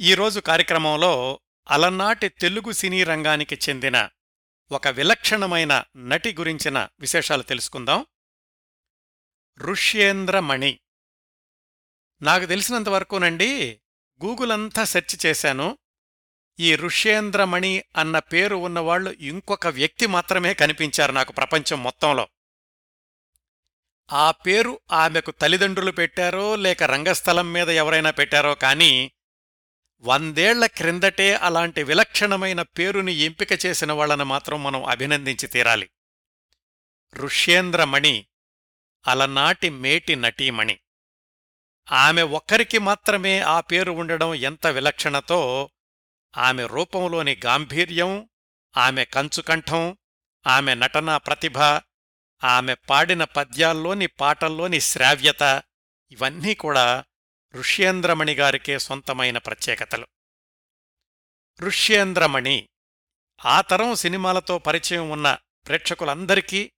ఈరోజు 0.00 0.40
కార్యక్రమంలో 0.40 1.40
అలనాటి 1.70 2.28
తెలుగు 2.28 2.72
సినీ 2.72 3.04
రంగానికి 3.04 3.58
చెందిన 3.68 4.08
ఒక 4.72 4.88
విలక్షణమైన 4.88 5.84
నటి 5.96 6.34
గురించిన 6.34 6.88
విశేషాలు 7.00 7.42
తెలుసుకుందాం. 7.42 8.06
ఋష్యేంద్రమణి. 9.58 10.80
నాకు 12.22 12.46
తెలిసినంతవరకునండి 12.46 13.80
గూగుల్ 14.24 14.52
అంతా 14.52 14.84
సెర్చ్ 14.84 15.26
చేశాను. 15.26 15.78
ఈ 16.60 16.76
ఋష్యేంద్రమణి 16.76 17.84
అన్న 17.96 18.18
పేరు 18.18 18.56
ఉన్నవాళ్ళు 18.56 19.10
ఇంకొక 19.10 19.66
వ్యక్తి 19.66 20.06
మాత్రమే 20.06 20.54
కనిపించారు 20.54 21.12
నాకు 21.12 21.32
ప్రపంచం 21.32 21.82
మొత్తంలో. 21.82 22.28
ఆ 24.12 24.30
పేరు 24.30 24.80
ఆమెకు 24.92 25.30
తల్లిదండ్రులు 25.30 25.90
పెట్టారో 25.90 26.56
లేక 26.56 26.82
రంగస్థలం 26.82 27.52
మీద 27.52 27.68
ఎవరైనా 27.68 28.10
పెట్టారో 28.10 28.54
కానీ 28.54 29.12
వందేళ్ళ 30.00 30.66
క్రిందటే 30.66 31.34
అలాంటి 31.34 31.82
విలక్షణమైన 31.82 32.62
పేరుని 32.62 33.12
ఎంపిక 33.12 33.66
చేసిన 33.66 33.92
వాళ్ళను 33.92 34.24
మాత్రం 34.24 34.62
మనం 34.62 34.84
అభినందించి 34.84 35.48
తీరాలి. 35.48 35.90
ఋష్యేంద్రమణి 37.14 38.26
అలనాటి 39.06 39.68
మేటి 39.70 40.16
నటీమణి. 40.16 40.78
ఆమె 41.92 42.22
ఒక్కరికి 42.22 42.78
మాత్రమే 42.78 43.40
ఆ 43.40 43.60
పేరు 43.60 43.90
ఉండడం 43.90 44.34
ఎంత 44.34 44.66
విలక్షణతో 44.66 45.70
ఆమె 46.36 46.66
రూపంలోని 46.66 47.40
గాంభీర్యం 47.46 48.28
ఆమె 48.76 49.04
కంచుకంఠం 49.04 49.96
ఆమె 50.46 50.74
నటనా 50.74 51.18
ప్రతిభ 51.18 51.58
ఆమె 52.44 52.74
పాడిన 52.74 53.24
పద్యాల్లోని 53.24 54.06
పాటల్లోని 54.06 54.80
శ్రావ్యత 54.80 55.62
ఇవన్నీ 56.10 56.54
కూడా 56.54 57.04
ఋష్యేంద్రమణి 57.54 58.34
గారికే 58.34 58.78
సొంతమైన 58.78 59.38
ప్రత్యేకతలు. 59.38 60.06
ఋష్యేంద్రమణి 61.60 62.68
ఆ 63.44 63.60
తరం 63.60 63.94
సినిమాలతో 63.94 64.58
పరిచయం 64.58 65.10
ఉన్న 65.10 65.38
ప్రేక్షకులందరికీ 65.66 66.72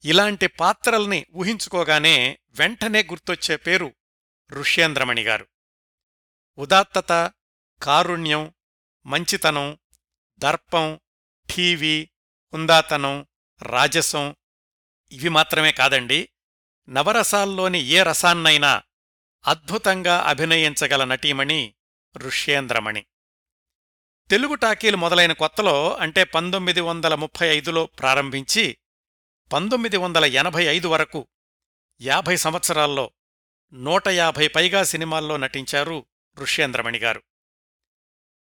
ఇలాంటి 0.05 0.47
పాత్రల్ని 0.47 1.25
ఊహించుకోగానే 1.35 2.39
వెంటనే 2.49 3.03
గుర్తొచ్చే 3.03 3.55
పేరు 3.57 3.95
ఋష్యేంద్రమణి 4.51 5.23
గారు. 5.23 5.47
ఉదాత్తత 6.57 7.33
కారుణ్యం 7.83 8.53
మంచితనం 9.05 9.77
దర్పం 10.37 10.99
ఠీవీ 11.49 12.09
ఉందాతనం 12.53 13.27
రాజసం 13.61 14.35
ఇవి 15.11 15.29
మాత్రమే 15.29 15.71
కాదండి. 15.71 16.29
నవరసాల్లోని 16.89 17.79
ఏ 17.79 18.03
రసాన్నైనా 18.03 18.83
అద్భుతంగా 19.47 20.19
అభినయించగల 20.19 21.03
నటీమణి 21.03 21.73
ఋష్యేంద్రమణి. 22.17 23.05
తెలుగు 24.29 24.55
టాకీలు 24.55 24.97
మొదలైన 24.97 25.31
కొత్తలో 25.33 25.95
అంటే 25.95 26.23
పంతొమ్మిది 26.23 26.81
వందల 26.81 27.15
ముప్పై 27.15 27.47
ఐదులో 27.47 27.85
ప్రారంభించి 27.85 28.77
పంతొమ్మిది 29.53 29.97
వందల 29.97 30.25
ఎనభై 30.25 30.63
ఐదు 30.63 30.87
వరకు 30.87 31.27
యాభై 32.01 32.35
సంవత్సరాల్లో 32.35 33.11
నూట 33.73 34.07
యాభై 34.07 34.47
పైగా 34.47 34.83
సినిమాల్లో 34.83 35.37
నటించారు 35.37 36.05
ఋష్యేంద్రమణి 36.39 36.99
గారు 36.99 37.23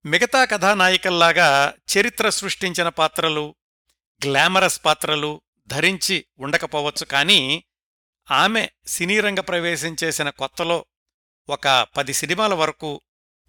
మిగతా 0.05 0.45
కథానాయికల్లాగా 0.45 1.73
చరిత్ర 1.97 2.29
సృష్టించిన 2.29 2.89
పాత్రలు 2.89 3.55
గ్లామరస్ 4.25 4.85
పాత్రలు 4.85 5.41
ధరించి 5.67 6.25
ఉండకపోవచ్చు 6.39 7.05
కానీ 7.05 7.63
ఆమె 8.31 8.69
సినీరంగ 8.87 9.39
ప్రవేశం 9.39 9.95
చేసిన 10.03 10.29
కొత్తలో 10.29 10.85
ఒక 11.49 11.87
పది 11.97 12.13
సినిమాల 12.13 12.53
వరకు 12.53 13.01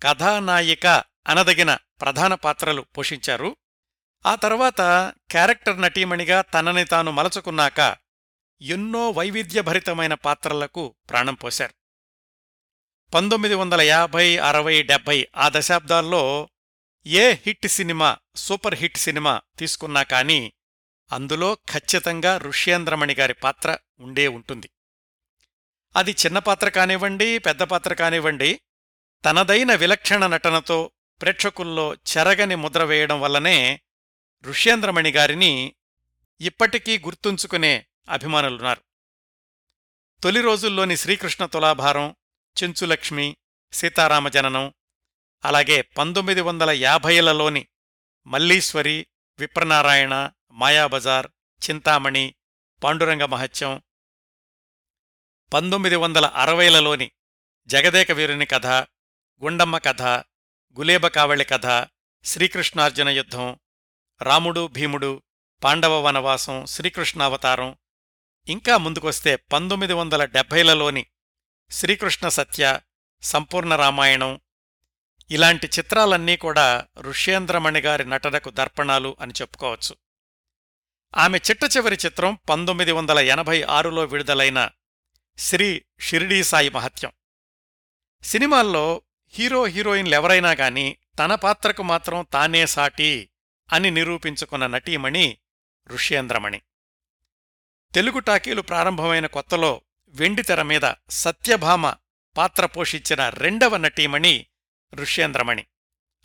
కథానాయిక 0.02 0.86
అనదగిన 1.26 1.78
ప్రధాన 2.00 2.34
పాత్రలు 2.34 2.82
పోషించారు. 2.82 3.56
ఆ 4.26 4.34
తర్వాత 4.34 4.80
క్యారెక్టర్ 5.30 5.80
నటీమణిగా 5.80 6.41
తనని 6.41 6.84
తాను 6.84 7.10
మలచుకున్నాక 7.10 7.97
ఎన్నో 8.60 9.10
వైవిధ్యభరితమైన 9.10 10.14
పాత్రలకు 10.14 10.94
ప్రాణం 11.10 11.34
పోశారు. 11.34 11.75
పంతొమ్మిది 13.14 13.54
వందల 13.54 13.80
యాభై 13.80 14.36
అరవై 14.36 14.82
డెబ్బై 14.82 15.28
ఆ 15.36 15.48
దశాబ్దాల్లో 15.48 16.48
ఏ 17.06 17.30
hit 17.30 17.69
cinema 17.69 18.16
super 18.36 18.75
hit 18.75 18.97
cinema 18.97 19.41
తీసుకున్నా 19.59 20.03
కానీ 20.03 20.53
అందులో 21.12 21.54
ఖచ్చితంగా 21.54 22.38
ఋష్యేంద్రమణి 22.38 23.15
గారి 23.15 23.34
పాత్ర 23.34 23.78
ఉండే 24.00 24.28
ఉంటుంది. 24.28 24.71
అది 25.97 26.10
చిన్న 26.10 26.38
పాత్ర 26.38 26.69
కానివ్వండి 26.69 27.38
పెద్ద 27.38 27.62
పాత్ర 27.62 27.94
కానివ్వండి 27.94 28.60
తనదైన 29.25 29.75
విలక్షణ 29.75 30.26
నటనతో 30.26 30.91
ప్రేక్షకుల్లో 31.21 31.94
చెరగని 31.94 32.54
ముద్ర 32.54 32.84
వేయడం 32.84 33.21
వల్లనే 33.21 33.81
ఋష్యేంద్రమణి 34.44 35.10
గారిని 35.10 35.75
ఇప్పటికీ 36.41 36.98
గుర్తుంచుకునే 36.98 37.87
అభిమానులున్నారు. 38.09 38.81
తొలి 40.22 40.41
రోజుల్లోని 40.41 40.97
శ్రీకృష్ణ 40.97 41.47
తులాభారం 41.47 42.16
చెంచులక్ష్మి 42.62 43.37
సీతారామ 43.72 44.28
జననం 44.28 44.72
అలాగే 45.44 45.82
పంతొమ్మిది 45.82 46.41
వందల 46.41 46.71
యాభైలలోని 46.71 47.66
మల్లీశ్వరి 48.27 49.06
విప్రనారాయణ 49.38 50.31
మాయాబజార్ 50.60 51.26
చింతామణి 51.71 52.34
పాండురంగ 52.84 53.25
మహత్యం. 53.25 53.82
పంతొమ్మిది 55.53 55.97
వందల 55.97 56.26
అరవైలలోని 56.26 57.10
జగదేక 57.66 58.12
వీరుని 58.12 58.47
కథ 58.47 58.66
గుండమ్మ 59.43 59.78
కథ 59.78 60.03
గులేబ 60.78 61.06
కావళి 61.06 61.44
కథ 61.44 61.88
శ్రీకృష్ణార్జున 62.25 63.09
యుద్ధం 63.09 63.59
రాముడు 64.22 64.66
భీముడు 64.66 65.22
పాండవ 65.65 66.00
వనవాసం 66.00 66.66
శ్రీకృష్ణావతారం. 66.66 67.77
ఇంకా 68.48 68.77
ముందుకొస్తే 68.77 69.37
పంతొమ్మిది 69.37 69.92
వందల 69.92 70.25
డెబ్భైలలోని 70.25 71.06
శ్రీకృష్ణ 71.71 72.28
సత్య 72.28 72.81
సంపూర్ణ 73.22 73.77
రామాయణం. 73.77 74.41
ఇలాంటి 75.31 75.66
చిత్రాలన్నీ 75.78 76.37
కూడా 76.37 76.87
ఋష్యేంద్రమణి 77.00 77.81
గారి 77.81 78.04
నటనకు 78.04 78.50
దర్పణాలు 78.50 79.16
అని 79.21 79.32
చెప్పుకోవచ్చు. 79.41 79.97
ఆమె 81.16 81.38
చిట్ట 81.38 81.76
చివరి 81.76 81.98
చిత్రం 82.06 82.38
పంతొమ్మిది 82.50 82.93
వందల 82.93 83.19
ఎనభై 83.19 83.62
ఆరులో 83.62 84.04
విడుదలైన 84.04 84.71
శ్రీ 85.38 85.84
షిరిడీ 86.00 86.44
సాయి 86.44 86.71
మహత్యం. 86.71 87.12
సినిమాల్లో 88.22 89.03
హీరో 89.28 89.65
హీరోయిన్లెవరైనా 89.65 90.50
గాని 90.50 90.97
తన 91.19 91.34
పాత్రకు 91.34 91.82
మాత్రం 91.82 92.26
తానే 92.32 92.66
సాటి 92.66 93.31
అని 93.72 93.91
నిరూపించుకున్న 93.91 94.66
నటీమణి 94.66 95.38
ఋష్యేంద్రమణి. 95.88 96.62
తెలుగు 97.94 98.19
టాకీలు 98.19 98.62
ప్రారంభమైన 98.62 99.27
కొత్తలో 99.27 99.81
వెండితెర 100.09 100.62
మీద 100.62 100.92
సత్యభామ 101.10 101.94
పాత్ర 102.37 102.66
పోషించిన 102.66 103.28
రెండవ 103.28 103.77
నటీమణి 103.77 104.47
ఋష్యేంద్రమణి. 104.94 105.66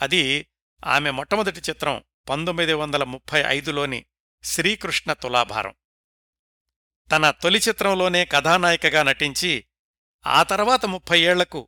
అది 0.01 0.47
ఆమె 0.85 1.11
మొట్టమొదటి 1.11 1.59
చిత్రం 1.69 2.03
పంతొమ్మిది 2.29 2.73
వందల 2.73 3.03
ముప్పై 3.03 3.43
ఐదులోని 3.47 4.05
శ్రీకృష్ణ 4.45 5.13
తులాభారం. 5.13 5.73
తన 7.11 7.31
తొలి 7.31 7.59
చిత్రంలోనే 7.59 8.25
కథానాయికగా 8.25 9.03
నటించి 9.03 9.65
ఆ 10.25 10.43
తర్వాత 10.43 10.85
ముప్పై 10.85 11.21
ఏళ్ళకు 11.21 11.67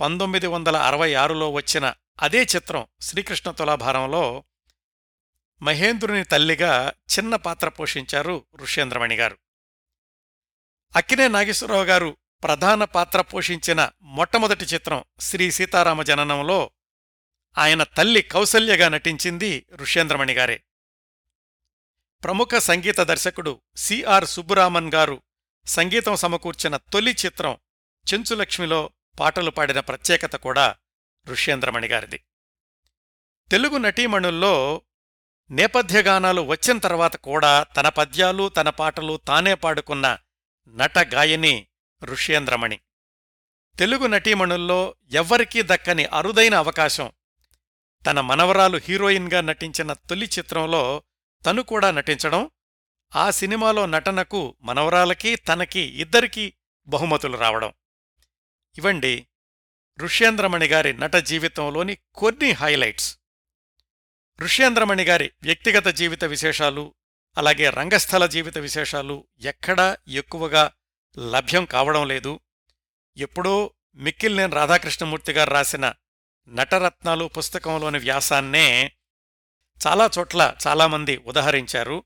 పంతొమ్మిది 0.00 0.46
వందల 0.46 0.76
అరవై 0.76 1.14
ఆరులో 1.14 1.50
వచ్చిన 1.50 1.94
అదే 2.22 2.42
చిత్రం 2.42 2.86
శ్రీకృష్ణ 3.00 3.50
తులాభారంలో 3.50 4.44
మహేంద్రుని 5.62 6.24
తల్లిగా 6.24 6.92
చిన్న 7.18 7.36
పాత్ర 7.36 7.68
పోషించారు 7.68 8.46
ఋష్యేంద్రమణి 8.56 9.16
గారు. 9.16 9.38
అక్కినే 10.96 11.28
నాగేశ్వరరావు 11.28 11.84
గారు 11.84 12.16
ప్రధాన 12.42 12.84
పాత్ర 12.84 13.20
పోషించిన 13.20 13.90
మొట్టమొదటి 14.02 14.64
చిత్రం 14.64 15.04
శ్రీ 15.20 15.50
సీతారామ 15.50 16.02
జననంలో 16.02 16.70
ఆయన 17.58 17.82
తల్లి 17.82 18.22
కౌసల్యగా 18.22 18.88
నటించింది 18.88 19.66
ఋష్యేంద్రమణి 19.74 20.32
గారే. 20.32 20.64
ప్రముఖ 22.24 22.48
సంగీత 22.58 23.00
దర్శకుడు 23.00 23.62
సిఆర్ 23.76 24.26
సుబ్బురామన్ 24.26 24.92
గారు 24.94 25.22
సంగీతం 25.66 26.16
సమకూర్చిన 26.16 26.76
తొలి 26.76 27.16
చిత్రం 27.26 27.56
చెంచులక్ష్మిలో 28.06 28.90
పాటలు 29.20 29.50
పాడిన 29.50 29.80
ప్రత్యేకత 29.80 30.36
కూడా 30.36 30.76
ఋష్యేంద్రమణి 31.28 31.88
గారిది. 31.88 32.24
తెలుగు 33.50 33.78
నటీమణుల్లో 33.78 34.82
నేపథ్యగానాలు 35.50 36.40
వచ్చిన 36.40 36.78
తర్వాత 36.78 37.16
కూడా 37.16 37.62
తన 37.62 37.88
పద్యాలు 37.88 38.48
తన 38.48 38.68
పాటలు 38.70 39.16
తానే 39.16 39.54
పాడుకున్న 39.54 40.18
నట 40.68 40.98
గాయని 40.98 41.66
ఋష్యేంద్రమణి. 42.02 42.80
తెలుగు 43.78 44.06
నటీమణుల్లో 44.06 44.94
ఎవ్వరికీ 45.12 45.62
దక్కని 45.62 46.04
అరుదైన 46.04 46.54
అవకాశం 46.54 47.12
తన 48.06 48.20
మనవరాలు 48.20 48.80
హీరోయిన్గా 48.84 49.40
నటించిన 49.40 49.92
తొలి 49.92 50.26
చిత్రంలో 50.38 51.02
తను 51.44 51.62
కూడా 51.62 51.90
నటించడం 51.90 52.50
ఆ 53.16 53.30
సినిమాలో 53.30 53.86
నటనకు 53.86 54.56
మనవరాలకి 54.62 55.36
తనకి 55.36 55.80
ఇద్దరికీ 55.80 56.52
బహుమతులు 56.86 57.36
రావడం. 57.36 57.72
ఇవండి 58.78 59.26
ఋష్యేంద్రమణి 60.00 60.66
గారి 60.66 60.92
నట 60.92 61.14
జీవితంలోని 61.14 61.98
కొన్ని 62.14 62.52
హైలైట్స్. 62.52 63.18
ఋష్యేంద్రమణి 64.40 65.04
గారి 65.04 65.30
వ్యక్తిగత 65.42 65.88
జీవిత 65.88 66.24
విశేషాలు 66.24 66.94
అలాగే 67.38 67.70
రంగస్థల 67.70 68.26
జీవిత 68.26 68.58
విశేషాలు 68.58 69.26
ఎక్కడా 69.40 69.96
ఎక్కువగా 70.08 70.72
లభ్యం 71.18 71.64
కావడం 71.64 72.08
లేదు. 72.08 72.40
ఎప్పుడో 73.16 73.70
మిక్కిల్నేని 73.94 74.54
రాధాకృష్ణమూర్తి 74.54 75.32
గారు 75.32 75.50
రాసిన 75.50 75.94
నటరత్నాలు 76.48 77.24
పుస్తకంలోని 77.24 77.98
వ్యాసాన్నే 77.98 78.92
చాలా 79.86 80.10
చోట్ల 80.18 80.54
చాలామంది 80.66 81.16
ఉదహరించారు. 81.16 82.04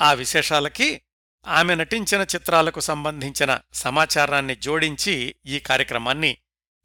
ఆ 0.00 0.12
విశేషాలకి 0.12 1.02
ఆమె 1.46 1.74
నటించిన 1.74 2.20
చిత్రాలకు 2.22 2.80
సంబంధించిన 2.80 3.60
సమాచారాన్ని 3.72 4.56
జోడించి 4.56 5.34
ఈ 5.46 5.58
కార్యక్రమాన్ని 5.60 6.38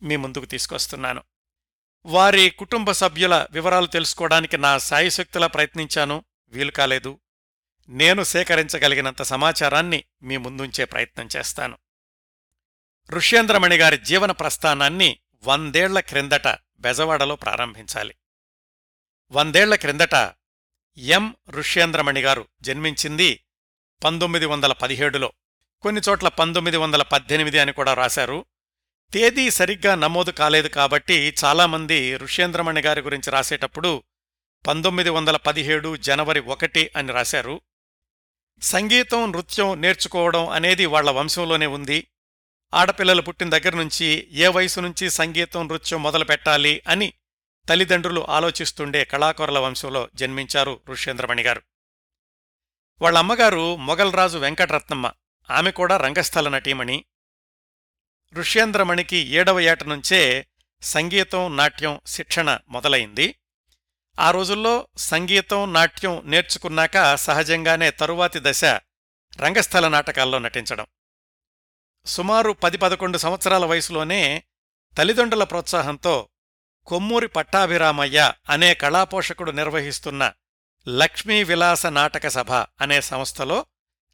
మీ 0.03 0.15
ముందుకు 0.15 0.45
తీసుకొస్తున్నాను. 0.45 1.23
వారి 2.05 2.49
కుటుంబ 2.49 2.91
సభ్యుల 2.91 3.47
వివరాలు 3.51 3.85
తెలుసుకోవడానికి 3.85 4.57
నా 4.57 4.77
సాయశక్తులా 4.77 5.47
ప్రయత్నించాను. 5.47 6.25
వీలు 6.49 6.71
కాలేదు. 6.71 7.19
నేను 7.89 8.23
సేకరించగలిగినంత 8.23 9.21
సమాచారాన్ని 9.21 10.03
మీ 10.23 10.37
ముందుంచే 10.37 10.85
ప్రయత్నం 10.85 11.29
చేస్తాను. 11.37 11.77
ఋష్యేంద్రమణి 13.09 13.77
గారి 13.77 13.97
జీవన 13.97 14.31
ప్రస్థానాన్ని 14.31 15.19
వందేళ్ళ 15.43 15.99
క్రిందట 15.99 16.47
బెజవాడలో 16.79 17.35
ప్రారంభించాలి. 17.35 18.15
వందేళ్ళ 19.31 19.75
క్రిందట 19.75 20.33
ఎం. 20.97 21.35
ఋష్యేంద్రమణిగారు 21.49 22.47
జన్మించింది 22.61 23.45
పంతొమ్మిది 24.03 24.45
వందల 24.45 24.73
పదిహేడులో. 24.73 25.33
కొన్ని 25.81 26.01
చోట్ల 26.09 26.27
పంతొమ్మిది 26.27 26.77
వందల 26.77 27.01
పద్దెనిమిది 27.01 27.59
అని 27.59 27.71
కూడా 27.71 27.93
రాశారు. 27.93 28.45
తేదీ 29.13 29.49
సరిగ్గా 29.49 29.95
నమోదు 29.95 30.31
కాలేదు 30.31 30.67
కాబట్టి 30.67 31.35
చాలామంది 31.45 32.17
ఋష్యేంద్రమణి 32.17 32.81
గారి 32.81 33.01
గురించి 33.01 33.31
రాసేటప్పుడు 33.31 34.03
పంతొమ్మిది 34.67 35.09
వందల 35.09 35.37
పదిహేడు 35.37 35.97
జనవరి 35.97 36.39
ఒకటి 36.39 36.91
అని 36.97 37.11
రాశారు. 37.11 37.61
సంగీతం 38.61 39.31
నృత్యం 39.31 39.81
నేర్చుకోవడం 39.81 40.49
అనేది 40.49 40.85
వాళ్ళ 40.85 41.09
వంశంలోనే 41.09 41.65
ఉంది. 41.65 42.07
ఆడపిల్లలు 42.73 43.21
పుట్టిన 43.21 43.49
దగ్గర 43.49 43.75
నుంచి 43.75 44.27
ఏ 44.31 44.47
వయసు 44.47 44.79
నుంచి 44.79 45.09
సంగీతం 45.09 45.67
నృత్యం 45.67 46.03
మొదలు 46.03 46.25
పెట్టాలి 46.25 46.81
అని 46.87 47.13
తల్లిదండ్రులు 47.69 48.25
ఆలోచిస్తుండే 48.29 49.03
కళాకొరల 49.03 49.59
వంశంలో 49.59 50.09
జన్మించారు 50.15 50.81
ఋష్యేంద్రమణి 50.89 51.43
గారు. 51.43 51.61
వాళ్ళ 53.01 53.17
అమ్మగారు 53.17 53.75
మొగల్రాజు 53.75 54.37
వెంకటరత్నమ్మ. 54.37 55.11
ఆమె 55.51 55.71
కూడా 55.71 55.97
రంగస్థల 55.97 56.49
నటీమణి. 56.49 57.05
ఋష్యేంద్రమణికి 58.33 59.17
ఏడవ 59.17 59.59
ఏట 59.59 59.83
నుంచే 59.83 60.47
సంగీతం 60.81 61.57
నాట్యం 61.57 61.99
శిక్షణ 62.07 62.59
మొదలైంది. 62.69 63.35
ఆ 64.19 64.31
రోజుల్లో 64.31 64.87
సంగీతం 64.97 65.73
నాట్యం 65.73 66.21
నేర్చుకున్నాక 66.25 67.15
సహజంగానే 67.15 67.91
తరువాతి 67.91 68.39
దశ 68.41 68.65
రంగస్థల 69.39 69.87
నాటకాల్లో 69.87 70.39
నటించడం. 70.39 70.85
సుమారు 72.05 72.51
పది 72.51 72.77
పదకొండు 72.77 73.17
సంవత్సరాల 73.17 73.65
వయసులోనే 73.65 74.43
తల్లిదండ్రుల 74.97 75.43
ప్రోత్సాహంతో 75.43 76.29
కొమ్మూరి 76.85 77.27
పట్టాభిరామయ్య 77.27 78.33
అనే 78.49 78.73
కళాపోషకుడు 78.73 79.51
నిర్వహిస్తున్న 79.51 80.33
లక్ష్మీ 80.87 81.43
విలాస 81.43 81.85
నాటక 81.85 82.27
సభ 82.27 82.51
అనే 82.51 83.01
సంస్థలో 83.01 83.65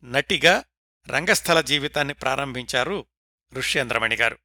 నటిగా 0.03 0.63
రంగస్థల 1.09 1.61
జీవితాన్ని 1.61 2.13
ప్రారంభించారు 2.13 3.05
ఋష్యేంద్రమణి 3.53 4.15
గారు. 4.15 4.37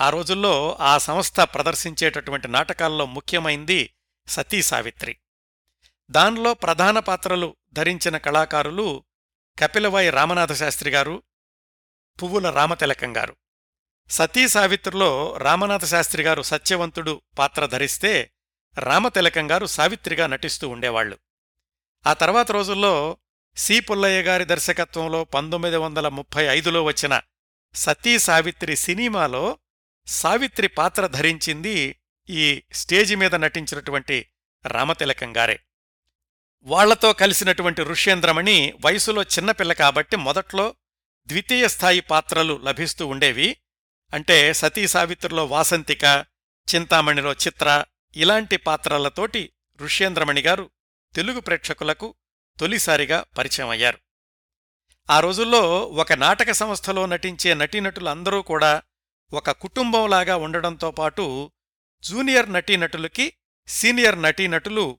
ఆ 0.00 0.10
రోజుల్లో 0.10 0.76
ఆ 0.80 0.98
సంస్థ 0.98 1.40
ప్రదర్శించేటటువంటి 1.40 2.48
నాటకాల్లో 2.48 3.06
ముఖ్యమైంది 3.06 3.94
సతీ 4.26 4.62
సావిత్రి. 4.62 5.16
దానిలో 6.10 6.54
ప్రధాన 6.54 6.98
పాత్రలు 6.98 7.56
ధరించిన 7.72 8.16
కళాకారులు 8.16 9.04
కపిలవాయి 9.58 10.10
రామనాథశాస్త్రిగారు 10.10 11.10
గారు 11.10 11.22
పువ్వుల 12.22 12.50
రామతిలకం 12.50 13.16
గారు. 13.16 13.36
సతీ 14.10 14.48
సావిత్రిలో 14.48 15.36
రామనాథ 15.36 15.84
శాస్త్రి 15.84 16.22
గారు 16.22 16.42
సత్యవంతుడు 16.42 17.22
పాత్ర 17.38 17.66
ధరిస్తే 17.66 18.30
రామతిలకం 18.78 19.50
గారు 19.50 19.66
సావిత్రిగా 19.66 20.26
నటిస్తూ 20.26 20.68
ఉండేవాళ్ళు 20.68 21.18
ఆ 22.06 22.12
తర్వాత 22.12 22.52
రోజుల్లో 22.52 23.18
సి 23.56 23.80
పుల్లయ్య 23.80 24.22
గారి 24.22 24.44
దర్శకత్వంలో 24.44 25.24
పంతొమ్మిది 25.24 25.76
వందల 25.76 26.08
ముప్పై 26.08 26.44
ఐదులో 26.44 26.84
వచ్చిన 26.84 27.20
సతీ 27.74 28.18
సావిత్రి 28.18 28.76
సినిమాలో 28.76 29.58
సావిత్రి 30.06 30.68
పాత్ర 30.68 31.06
ధరించింది 31.06 31.96
ఈ 32.28 32.62
స్టేజి 32.72 33.14
మీద 33.14 33.34
నటించినటువంటి 33.34 34.26
రామతిలకం 34.66 35.36
గారే. 35.36 35.60
వాళ్ళతో 36.62 37.12
కలిసినటువంటి 37.12 37.82
ఋష్యేంద్రమణి 37.82 38.74
వయసులో 38.84 39.22
చిన్నపిల్ల 39.22 39.72
కాబట్టి 39.72 40.16
మొదట్లో 40.16 40.74
ద్వితీయ 41.26 41.68
స్థాయి 41.68 42.00
పాత్రలు 42.00 42.60
లభిస్తూ 42.64 43.06
ఉండేవి. 43.06 43.56
అంటే 44.12 44.52
సతీ 44.52 44.88
సావిత్రిలో 44.88 45.46
వాసంతిక 45.46 46.26
చింతామణిలో 46.74 47.32
చిత్ర 47.32 47.84
ఇలాంటి 48.16 48.56
పాత్రలతోటి 48.56 49.52
ఋష్యేంద్రమణి 49.80 50.40
గారు 50.40 50.70
తెలుగు 51.14 51.40
ప్రేక్షకులకు 51.40 52.14
తొలిసారిగా 52.58 53.24
పరిచయం 53.38 53.68
అయ్యారు 53.68 53.98
ఆ 55.10 55.20
రోజుల్లో 55.20 55.86
ఒక 55.86 56.12
నాటక 56.12 56.50
సంస్థలో 56.50 57.06
నటించే 57.06 57.54
నటీనటులందరూ 57.54 58.42
కూడా 58.42 58.82
ఒక 59.32 59.50
కుటుంబంలాగా 59.50 60.36
ఉండడంతో 60.36 60.90
పాటు 60.90 61.52
జూనియర్ 62.02 62.52
నటీనటులకి 62.52 63.32
సీనియర్ 63.68 64.22
నటీనటులు 64.22 64.98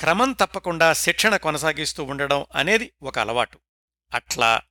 క్రమం 0.00 0.32
తప్పకుండా 0.32 0.92
శిక్షణ 0.92 1.36
కొనసాగిస్తూ 1.36 2.04
ఉండడం 2.04 2.46
అనేది 2.54 2.92
ఒక 3.02 3.18
అలవాటు. 3.18 3.58
అట్లా 4.14 4.62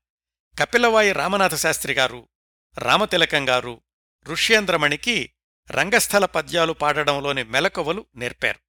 కపిలవాయి 0.59 1.11
రామనాథ 1.11 1.55
శాస్త్రి 1.55 1.93
గారు 1.93 2.29
రామతిలకం 2.77 3.49
గారు 3.49 3.81
ఋష్యేంద్రమణికి 4.27 5.31
రంగస్థల 5.71 6.25
పద్యాలు 6.25 6.73
పాడడంలోని 6.73 7.43
మెలకువలు 7.43 8.05
నేర్పారు. 8.15 8.59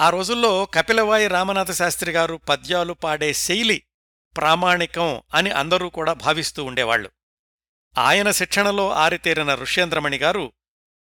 ఆ 0.00 0.10
రోజుల్లో 0.10 0.64
కపిలవాయి 0.64 1.28
రామనాథ 1.28 1.70
శాస్త్రి 1.70 2.12
గారు 2.12 2.36
పద్యాలు 2.36 2.92
పాడే 2.92 3.32
శైలి 3.32 3.82
ప్రామాణికం 4.36 5.22
అని 5.34 5.50
అందరూ 5.50 5.88
కూడా 5.88 6.12
భావిస్తూ 6.12 6.64
ఉండేవాళ్ళు 6.64 7.10
ఆయన 7.98 8.30
శిక్షణలో 8.30 8.90
ఆరితేరిన 8.90 9.54
ఋష్యేంద్రమణి 9.54 10.16
గారు 10.16 10.52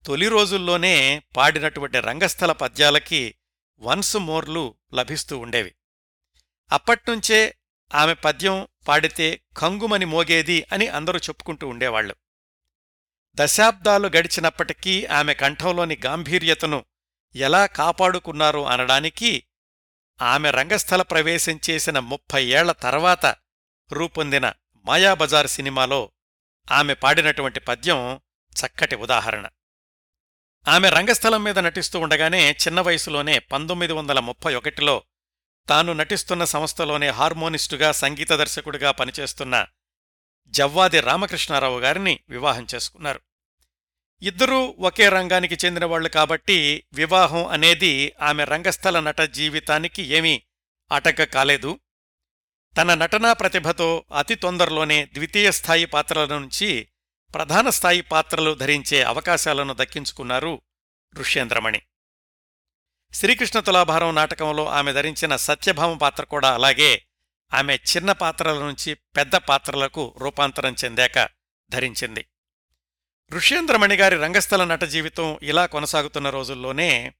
తొలి 0.05 0.27
రోజుల్లోనే 0.27 1.23
పాడినటువంటి 1.35 1.99
రంగస్థల 1.99 2.51
పద్యాలకి 2.51 3.35
వన్స్ 3.79 4.17
మోర్లు 4.17 4.75
లభిస్తూ 4.93 5.37
ఉండేవి. 5.37 5.75
అప్పట్నుంచే 6.71 7.55
ఆమె 7.95 8.13
పద్యం 8.13 8.67
పాడితే 8.87 9.41
కంగుమని 9.57 10.05
మోగేది 10.05 10.65
అని 10.71 10.87
అందరూ 10.87 11.19
చెప్పుకుంటూ 11.19 11.67
ఉండేవాళ్ళు 11.67 12.15
దశాబ్దాలు 13.35 14.07
గడిచినప్పటికీ 14.07 15.05
ఆమె 15.05 15.33
కంఠంలోని 15.33 15.97
గాంభీర్యతను 16.05 16.85
ఎలా 17.35 17.65
కాపాడుకున్నారు 17.65 18.65
అనడానికి 18.65 19.43
ఆమె 20.21 20.51
రంగస్థల 20.51 21.01
ప్రవేశం 21.01 21.59
చేసిన 21.69 21.99
ముప్పై 21.99 22.45
ఏళ్ళ 22.45 22.71
తర్వాత 22.71 23.25
రూపొందిన 23.91 24.53
మాయాబజార్ 24.85 25.47
సినిమాలో 25.47 26.11
ఆమె 26.71 26.93
పాడినటువంటి 26.93 27.59
పద్యం 27.59 28.21
చక్కటి 28.53 28.95
ఉదాహరణ. 28.95 29.47
ఆమె 30.67 30.89
రంగస్థలం 30.89 31.43
మీద 31.43 31.59
నటిస్తూ 31.59 31.99
ఉండగానే 31.99 32.51
చిన్న 32.51 32.81
వయసులోనే 32.81 33.39
పంతొమ్మిది 33.39 33.93
వందల 33.93 34.19
ముప్పై 34.19 34.55
ఒకటిలో 34.55 35.03
తాను 35.69 35.93
నటిస్తున్న 35.93 36.45
సంస్థలోనే 36.45 37.09
హార్మోనిస్టుగా 37.09 37.91
సంగీత 37.91 38.31
దర్శకుడిగా 38.33 38.91
పనిచేస్తున్న 38.91 39.67
జవ్వాది 40.47 40.99
రామకృష్ణారావు 40.99 41.79
గారిని 41.79 42.19
వివాహం 42.29 42.67
చేసుకున్నారు. 42.75 43.21
ఇద్దరూ 44.21 44.75
ఒకే 44.79 45.09
రంగానికి 45.09 45.57
చెందినవాళ్ళు 45.65 46.09
కాబట్టి 46.09 46.85
వివాహం 46.93 47.47
అనేది 47.47 48.13
ఆమె 48.21 48.43
రంగస్థల 48.43 48.99
నట 48.99 49.21
జీవితానికి 49.21 50.03
ఏమీ 50.03 50.43
అటక 50.91 51.23
కాలేదు. 51.23 51.79
తన 52.77 52.93
నటనా 52.93 53.33
ప్రతిభతో 53.33 54.05
అతి 54.17 54.35
తొందరలోనే 54.35 55.05
ద్వితీయ 55.05 55.51
స్థాయి 55.51 55.85
పాత్రల 55.85 56.25
నుంచి 56.25 56.87
ప్రధాన 57.33 57.69
స్థాయి 57.69 58.01
పాత్రలు 58.01 58.53
ధరించే 58.53 59.03
అవకాశాలను 59.03 59.73
దక్కించుకున్నారు 59.73 60.61
ఋష్యేంద్రమణి. 61.15 61.81
శ్రీకృష్ణ 63.13 63.59
తులాభారం 63.59 64.15
నాటకంలో 64.15 64.65
ఆమె 64.65 64.93
ధరించిన 64.93 65.35
సత్యభామ 65.35 65.97
పాత్ర 65.97 66.23
కూడా 66.23 66.53
అలాగే 66.53 67.05
ఆమె 67.53 67.75
చిన్న 67.75 68.11
పాత్రల 68.11 68.59
నుంచి 68.59 68.93
పెద్ద 68.93 69.35
పాత్రలకు 69.35 70.15
రూపాంతరం 70.17 70.75
చెందాక 70.85 71.29
ధరించింది. 71.69 72.25
ఋష్యేంద్రమణి 73.31 73.95
గారి 73.95 74.15
రంగస్థల 74.15 74.63
నట 74.63 74.83
జీవితం 74.83 75.39
ఇలా 75.41 75.65
కొనసాగుతున్న 75.65 76.29
రోజుల్లోనే 76.29 77.13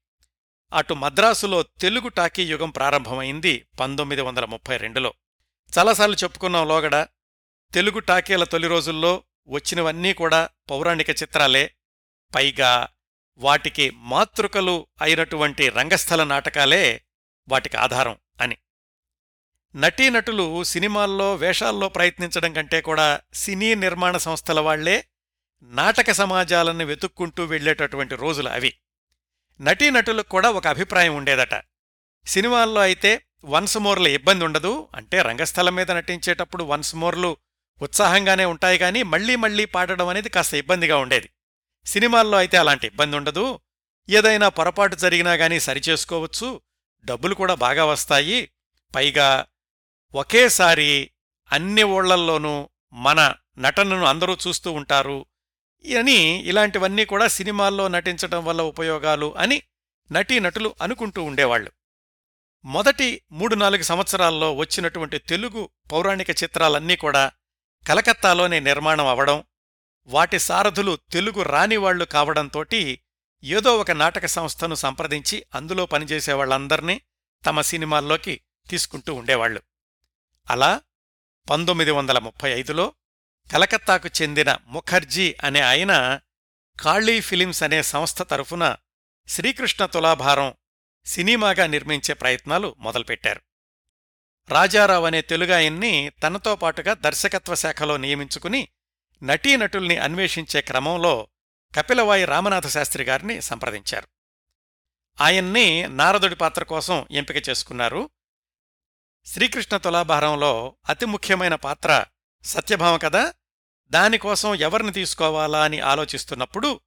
అటు 0.74 0.94
మద్రాసులో 0.94 1.64
తెలుగు 1.64 2.08
టాకీ 2.08 2.44
యుగం 2.44 2.70
ప్రారంభమైంది 2.70 3.66
పంతొమ్మిది 3.80 4.22
వందల 4.22 4.46
ముప్పై 4.46 4.78
రెండులో. 4.78 5.14
చాలాసార్లు 5.80 6.16
చెప్పుకున్నాం 6.16 6.68
లోగడ 6.68 7.04
తెలుగు 7.74 8.00
టాకీల 8.00 8.44
తొలి 8.44 8.68
రోజుల్లో 8.68 9.24
వచ్చినవన్నీ 9.48 10.14
కూడా 10.14 10.50
పౌరాణిక 10.70 11.10
చిత్రాలే. 11.10 11.76
పైగా 12.36 12.88
వాటికి 13.38 13.90
మాతృకలు 13.90 14.88
అయినటువంటి 15.02 15.70
రంగస్థల 15.70 16.24
నాటకాలే 16.24 17.04
వాటికి 17.50 17.78
ఆధారం 17.78 18.18
అని. 18.42 18.58
నటీనటులు 19.76 20.64
సినిమాల్లో 20.64 21.36
వేషాల్లో 21.36 21.90
ప్రయత్నించడం 21.90 22.54
కంటే 22.54 22.82
కూడా 22.82 23.22
సినీ 23.34 23.76
నిర్మాణ 23.76 24.18
సంస్థల 24.18 24.60
వాళ్ళే 24.60 25.08
నాటక 25.64 26.12
సమాజాలను 26.12 26.86
వెతుక్కుంటూ 26.86 27.44
వెళ్ళేటటువంటి 27.44 28.16
రోజులు 28.16 28.50
అవి. 28.50 28.74
నటీనటులకు 29.62 30.30
కూడా 30.30 30.50
ఒక 30.50 30.68
అభిప్రాయం 30.68 31.16
ఉండేదట. 31.16 31.64
సినిమాల్లో 32.28 32.82
అయితే 32.82 33.26
వన్స్ 33.46 33.78
మోర్ల 33.78 34.08
ఇబ్బంది 34.08 34.46
ఉండదు. 34.46 34.88
అంటే 34.96 35.22
రంగస్థలం 35.22 35.76
మీద 35.76 35.92
నటించేటప్పుడు 35.92 36.64
వన్స్ 36.64 36.96
మోర్లు 36.96 37.38
ఉత్సాహంగానే 37.82 38.46
ఉంటాయి 38.46 38.78
కానీ 38.78 39.04
మళ్ళీ 39.04 39.36
మళ్ళీ 39.36 39.66
పాడడం 39.66 40.08
అనేది 40.08 40.30
కాస్త 40.30 40.54
ఇబ్బందిగా 40.54 40.98
ఉండేది. 40.98 41.30
సినిమాల్లో 41.86 42.38
అయితే 42.38 42.58
అలాంటి 42.58 42.88
ఇబ్బంది 42.88 43.18
ఉండదు. 43.18 43.60
ఏదైనా 44.10 44.50
పొరపాటు 44.50 44.96
జరిగినా 44.96 45.34
గానీ 45.34 45.60
సరిచేసుకోవచ్చు. 45.60 46.62
డబ్బులు 47.06 47.36
కూడా 47.36 47.54
బాగా 47.54 47.86
వస్తాయి. 47.86 48.52
పైగా 48.96 49.46
ఒకేసారి 50.16 50.92
అన్ని 51.52 51.84
ఊళ్ళల్లోనూ 51.96 52.56
మన 53.06 53.20
నటనను 53.58 54.06
అందరూ 54.06 54.34
చూస్తూ 54.44 54.70
ఉంటారు 54.72 55.20
అని 55.86 56.20
ఇలాంటివన్నీ 56.50 57.04
కూడా 57.06 57.26
సినిమాల్లో 57.28 57.86
నటించటం 57.88 58.42
వల్ల 58.46 58.62
ఉపయోగాలు 58.64 59.30
అని 59.38 59.58
నటీనటులు 60.10 60.70
అనుకుంటూ 60.82 61.22
ఉండేవాళ్ళు 61.24 61.70
మొదటి 62.66 63.08
మూడు 63.32 63.56
నాలుగు 63.56 63.84
సంవత్సరాల్లో 63.84 64.48
వచ్చినటువంటి 64.54 65.18
తెలుగు 65.28 65.62
పౌరాణిక 65.92 66.32
చిత్రాలన్నీ 66.44 66.96
కూడా 66.96 67.24
కలకత్తాలోనే 67.86 68.60
నిర్మాణం 68.60 69.08
అవడం 69.08 69.38
వాటి 70.10 70.38
సారథులు 70.40 70.94
తెలుగు 71.12 71.42
రానివాళ్ళు 71.44 72.06
కావడంతోటి 72.06 72.82
ఏదో 73.44 73.72
ఒక 73.78 73.92
నాటక 73.92 74.26
సంస్థను 74.30 74.76
సంప్రదించి 74.76 75.38
అందులో 75.56 75.84
పనిచేసేవాళ్ళందర్నీ 75.86 76.96
తమ 77.44 77.62
సినిమాల్లోకి 77.72 78.36
తీసుకుంటూ 78.68 79.14
ఉండేవాళ్ళు 79.14 79.60
అలా 80.50 80.82
పంతొమ్మిది 81.50 81.92
వందల 81.92 82.20
ముప్పై 82.20 82.52
ఐదులో 82.52 82.94
కలకత్తాకు 83.52 84.10
చెందిన 84.22 84.58
ముఖర్జీ 84.68 85.36
అనే 85.44 85.62
ఆయన 85.62 86.20
కాళీ 86.80 87.22
ఫిలిమ్స్ 87.22 87.64
అనే 87.64 87.84
సంస్థ 87.84 88.22
తరఫున 88.22 88.76
శ్రీకృష్ణ 89.28 89.86
తులాభారం 89.86 90.54
సినిమాగా 91.06 91.68
నిర్మించే 91.68 92.14
ప్రయత్నాలు 92.14 92.76
మొదలుపెట్టారు. 92.80 93.42
రాజారావు 94.50 95.06
అనే 95.06 95.22
తెలుగాయన్ని 95.22 96.12
తనతో 96.24 96.56
పాటుగా 96.56 96.94
దర్శకత్వ 96.94 97.56
శాఖలో 97.56 97.98
నియమించుకుని 97.98 98.68
నటీనటుల్ని 99.24 99.98
అన్వేషించే 99.98 100.62
క్రమంలో 100.62 101.28
కపిలవాయి 101.76 102.26
రామనాథ 102.26 102.68
శాస్త్రి 102.68 103.04
గారిని 103.04 103.42
సంప్రదించారు. 103.42 104.08
ఆయన్ని 105.22 105.88
నారదుడి 105.88 106.36
పాత్ర 106.36 106.64
కోసం 106.64 107.08
ఎంపిక 107.12 107.50
చేసుకున్నారు 107.50 108.10
శ్రీకృష్ణ 109.26 109.78
తులాభారంలో 109.78 110.76
అతి 110.90 111.06
ముఖ్యమైన 111.06 111.56
పాత్ర 111.56 112.06
సత్యభామ 112.44 112.98
కదా? 112.98 113.34
దానికోసం 113.90 114.56
ఎవరిని 114.56 114.92
తీసుకోవాలా 114.92 115.64
అని 115.64 115.80
ఆలోచిస్తున్నప్పుడు 115.80 116.80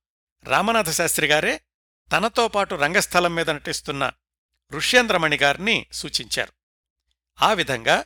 రామనాథ 0.45 0.91
తనతో 2.13 2.49
పాటు 2.49 2.75
రంగస్థలం 2.75 3.35
మీద 3.35 3.51
నటిస్తున్న 3.51 4.13
ఋష్యేంద్రమణి 4.73 5.37
గారిని 5.37 5.87
సూచించారు. 5.93 6.53
ఆ 7.43 7.53
విధంగా 7.53 8.05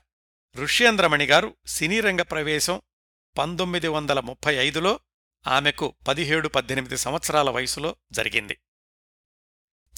ఋష్యేంద్రమణి 0.57 1.27
గారు 1.27 1.57
సినీరంగ 1.67 2.23
ప్రవేశం 2.23 2.83
పంతొమ్మిది 3.39 3.89
వందల 3.89 4.21
ముప్పై 4.21 4.55
ఐదులో 4.55 5.01
ఆమెకు 5.47 5.95
పదిహేడు 6.09 6.49
పద్దెనిమిది 6.49 6.97
సంవత్సరాల 6.97 7.51
వయసులో 7.51 7.97
జరిగింది. 8.13 8.59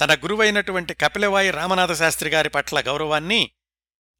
తన 0.00 0.14
గురువైనటువంటి 0.14 0.94
కపిలవాయి 0.94 1.50
రామనాథ 1.50 1.92
శాస్త్రి 1.92 2.30
గారి 2.30 2.48
పట్ల 2.48 2.80
గౌరవాన్ని 2.80 3.50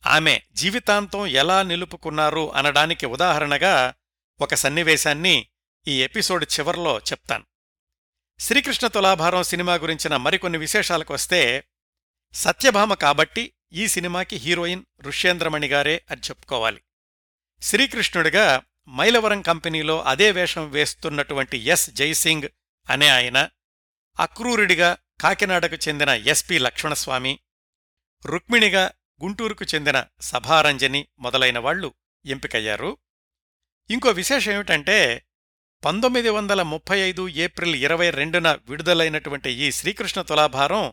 ఆమె 0.06 0.40
జీవితాంతం 0.52 1.26
ఎలా 1.26 1.62
నిలుపుకున్నారు 1.62 2.52
అనడానికి 2.52 3.06
ఉదాహరణగా 3.06 3.94
ఒక 4.40 4.54
సన్నివేశాన్ని 4.54 5.48
ఈ 5.88 6.02
ఎపిసోడ్ 6.02 6.44
చివర్లో 6.44 6.98
చెప్తాను. 6.98 7.44
శ్రీకృష్ణ 8.38 8.86
తులాభారం 8.86 9.42
సినిమా 9.42 9.74
గురించిన 9.74 10.16
మరికొన్ని 10.16 10.58
విశేషాలకొస్తే 10.58 11.64
సత్యభామ 12.34 12.94
కాబట్టి 12.94 13.52
ఈ 13.72 13.88
సినిమాకి 13.88 14.36
హీరోయిన్ 14.36 14.84
ఋష్యేంద్రమణి 15.02 15.66
గారే 15.66 16.04
అని 16.10 16.20
చెప్పుకోవాలి. 16.20 16.82
శ్రీకృష్ణుడిగా 17.62 18.62
మైలవరం 18.88 19.42
కంపెనీలో 19.42 20.02
అదే 20.02 20.30
వేషం 20.30 20.70
వేస్తున్నటువంటి 20.70 21.58
ఎస్ 21.58 21.90
జైసింగ్ 21.90 22.48
అనే 22.90 23.08
ఆయన 23.08 23.48
అక్రూరుడిగా 24.20 24.96
కాకినాడకు 25.20 25.88
చెందిన 25.88 26.08
ఎస్పి 26.08 26.58
లక్ష్మణస్వామి 26.58 27.38
రుక్మిణిగా 28.26 28.90
గుంటూరుకు 29.22 29.64
చెందిన 29.74 30.04
సభారంజని 30.20 31.06
మొదలైన 31.18 31.58
వాళ్ళు 31.58 31.94
ఎంపికయ్యారు. 32.26 32.98
ఇంకో 33.90 34.10
విశేషం 34.10 34.52
ఏమిటంటే 34.52 35.26
పంతొమ్మిది 35.84 36.28
వందల 36.28 36.62
ముప్పై 36.62 36.98
ఐదు 36.98 37.28
ఏప్రిల్ 37.28 37.74
ఇరవై 37.74 38.10
రెండున 38.10 38.52
విడుదలైనటువంటి 38.52 39.50
ఈ 39.50 39.72
శ్రీకృష్ణ 39.72 40.22
తులాభారం 40.22 40.92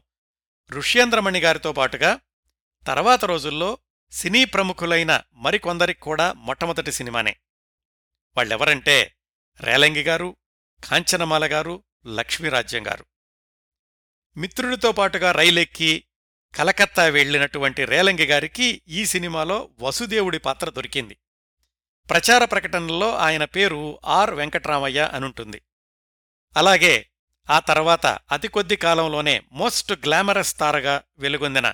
ఋష్యేంద్రమణి 0.72 1.40
గారితో 1.40 1.74
పాటుగా 1.74 2.20
తర్వాత 2.88 3.26
రోజుల్లో 3.26 3.78
సినీ 4.12 4.46
ప్రముఖులైన 4.46 5.22
మరికొందరికి 5.34 6.00
కూడా 6.00 6.34
మొట్టమొదటి 6.34 6.92
సినిమానే. 6.92 7.36
వాళ్ళెవరంటే 8.38 9.16
రేలంగి 9.62 10.04
గారు 10.04 10.36
కాంచనమాల 10.84 11.54
గారు 11.54 11.84
లక్ష్మీరాజ్యం 12.06 12.88
గారు. 12.88 13.06
మిత్రుడితో 14.38 14.92
పాటుగా 14.92 15.32
రైలెక్కి 15.32 16.04
కలకత్తా 16.56 17.04
వెళ్ళినటువంటి 17.04 17.86
రేలంగి 17.86 18.26
గారికి 18.26 18.82
ఈ 18.88 19.06
సినిమాలో 19.06 19.70
వసుదేవుడి 19.80 20.40
పాత్ర 20.40 20.70
దొరికింది. 20.70 21.18
ప్రచార 22.10 22.46
ప్రకటనలో 22.46 23.16
ఆయన 23.16 23.46
పేరు 23.46 24.00
ఆర్ 24.06 24.32
వెంకట్రామయ్య 24.32 25.10
అనుంటుంది. 25.14 25.62
అలాగే 26.58 27.08
ఆ 27.50 27.60
తర్వాత 27.60 28.06
అతి 28.06 28.48
కొద్ది 28.48 28.76
కాలంలోనే 28.76 29.42
మోస్ట్ 29.52 29.94
గ్లామరస్ 29.94 30.60
తారగా 30.60 31.04
వెలుగొందిన 31.18 31.74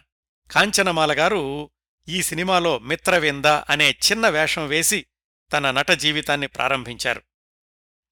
కాంచనమాల 0.52 1.20
గారు 1.20 1.70
ఈ 2.08 2.22
సినిమాలో 2.22 2.80
మిత్రవింద 2.80 3.46
అనే 3.46 3.92
చిన్న 3.92 4.30
వేషం 4.30 4.68
వేసి 4.68 5.06
తన 5.54 5.72
నట 5.72 5.92
జీవితాన్ని 5.92 6.48
ప్రారంభించారు. 6.48 7.22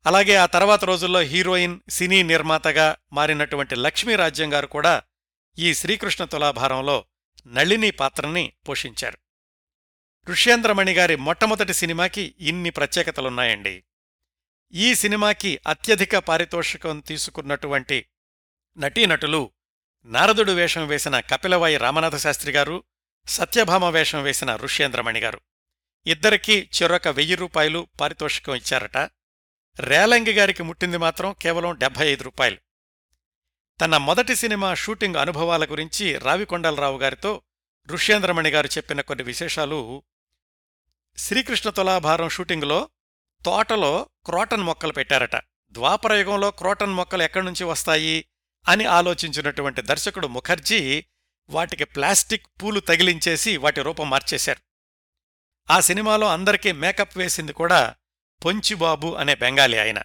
అలాగే 0.05 0.35
ఆ 0.35 0.45
తర్వాత 0.45 0.85
రోజుల్లో 0.85 1.19
హీరోయిన్ 1.19 1.79
సినీ 1.89 2.23
నిర్మాతగా 2.23 2.95
మారినటువంటి 3.13 3.75
లక్ష్మీరాజ్యం 3.75 4.53
గారు 4.53 4.67
కూడా 4.67 5.01
ఈ 5.57 5.73
శ్రీకృష్ణ 5.73 6.25
తులాభారంలో 6.25 7.05
నళిని 7.47 7.91
పాత్రని 7.91 8.53
పోషించారు. 8.69 9.17
ఋష్యేంద్రమణి 10.29 10.93
గారి 10.93 11.15
మొట్టమొదటి 11.15 11.73
సినిమాకి 11.73 12.35
ఇన్ని 12.39 12.69
ప్రత్యేకతలున్నాయండి. 12.69 13.83
ఈ 14.73 14.95
సినిమాకి 14.95 15.59
అత్యధిక 15.67 16.17
పారితోషికం 16.17 16.99
తీసుకున్నటువంటి 16.99 18.05
నటీనటులు 18.77 19.51
నారదుడు 20.05 20.51
వేషం 20.51 20.87
వేసిన 20.87 21.19
కపిలవాయి 21.19 21.77
రామనాథ 21.77 22.15
శాస్త్రి 22.15 22.51
గారు 22.51 22.83
సత్యభామ 23.27 23.85
వేషం 23.85 24.23
వేసిన 24.23 24.55
ఋష్యేంద్రమణి 24.55 25.19
గారు. 25.19 25.41
ఇద్దరికీ 26.07 26.69
చెరొక 26.83 27.07
వెయ్యి 27.07 27.35
రూపాయలు 27.35 27.87
పారితోషికం 27.99 28.55
ఇచ్చారట. 28.55 28.97
రేలంగి 29.79 30.33
గారికి 30.33 30.63
ముట్టింది 30.63 30.97
మాత్రం 30.97 31.35
కేవలం 31.41 31.77
డెబ్బై 31.77 32.07
ఐదు 32.07 32.23
రూపాయలు. 32.23 32.57
తన 33.81 33.97
మొదటి 33.97 34.35
సినిమా 34.35 34.73
షూటింగ్ 34.73 35.15
అనుభవాల 35.15 35.65
గురించి 35.65 36.17
రావికొండలరావు 36.17 36.97
గారితో 36.97 37.41
ఋష్యేంద్రమణి 37.87 38.49
గారు 38.49 38.67
చెప్పిన 38.67 39.01
కొన్ని 39.01 39.23
విశేషాలు. 39.23 40.03
శ్రీకృష్ణ 41.17 41.69
తులాభారం 41.69 42.29
షూటింగులో 42.29 42.89
తోటలో 43.45 44.09
క్రోటన్ 44.25 44.63
మొక్కలు 44.63 44.93
పెట్టారట. 44.93 45.35
ద్వాపరయుగంలో 45.71 46.51
క్రోటన్ 46.51 46.93
మొక్కలు 46.93 47.23
ఎక్కడి 47.23 47.45
నుంచి 47.45 47.63
వస్తాయి? 47.63 48.25
అని 48.67 48.85
ఆలోచించినటువంటి 48.85 49.81
దర్శకుడు 49.81 50.27
ముఖర్జీ 50.27 51.05
వాటికి 51.49 51.83
ప్లాస్టిక్ 51.83 52.45
పూలు 52.63 52.79
తగిలించేసి 52.79 53.57
వాటి 53.57 53.81
రూపం 53.81 54.09
మార్చేశారు. 54.09 54.59
ఆ 55.73 55.79
సినిమాలో 55.79 56.27
అందరికీ 56.27 56.71
మేకప్ 56.71 57.17
వేసింది 57.17 57.53
కూడా 57.53 57.95
పొంచిబాబు 58.45 59.15
అనే 59.15 59.35
బెంగాలీ 59.35 59.77
ఆయన. 59.77 60.01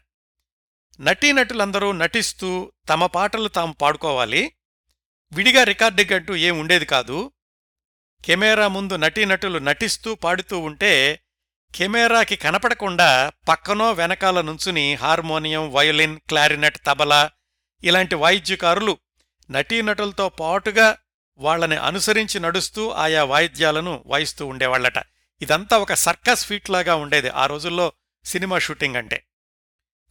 నటీనటులందరూ 1.00 1.92
నటిస్తూ 1.92 2.72
తమ 2.88 3.06
పాటలు 3.06 3.48
తాము 3.48 3.72
పాడుకోవాలి. 3.72 4.52
విడిగా 5.32 5.64
రికార్డింగ్ 5.64 6.14
అంటూ 6.14 6.36
ఏం 6.36 6.60
ఉండేది 6.60 6.84
కాదు. 6.84 7.32
కెమెరా 8.24 8.68
ముందు 8.68 8.96
నటీనటులు 8.96 9.58
నటిస్తూ 9.58 10.14
పాడుతూ 10.14 10.58
ఉంటే 10.58 11.20
కెమెరాకి 11.74 12.36
కనపడకుండా 12.36 13.32
పక్కనో 13.48 13.92
వెనకాల 13.92 14.40
నుంచుని 14.40 14.94
హార్మోనియం 14.94 15.72
వయోలిన్ 15.72 16.18
క్లారినెట్ 16.18 16.78
తబలా 16.86 17.30
ఇలాంటి 17.84 18.14
వాయిద్యకారులు 18.14 18.98
నటీనటులతో 19.50 20.28
పాటుగా 20.28 20.96
వాళ్ళని 21.38 21.76
అనుసరించి 21.76 22.40
నడుస్తూ 22.40 22.90
ఆయా 22.90 23.24
వాయిద్యాలను 23.24 24.02
వాయిస్తూ 24.06 24.46
ఉండేవాళ్ళట 24.46 25.02
ఇదంతా 25.42 25.78
ఒక 25.78 25.94
సర్కస్ 25.94 26.46
ఫీట్లాగా 26.46 26.94
ఉండేది. 26.94 27.28
ఆ 27.28 27.46
రోజుల్లో 27.46 27.92
సినిమా 28.24 28.58
షూటింగ్ 28.58 28.96
అంటే. 28.96 29.24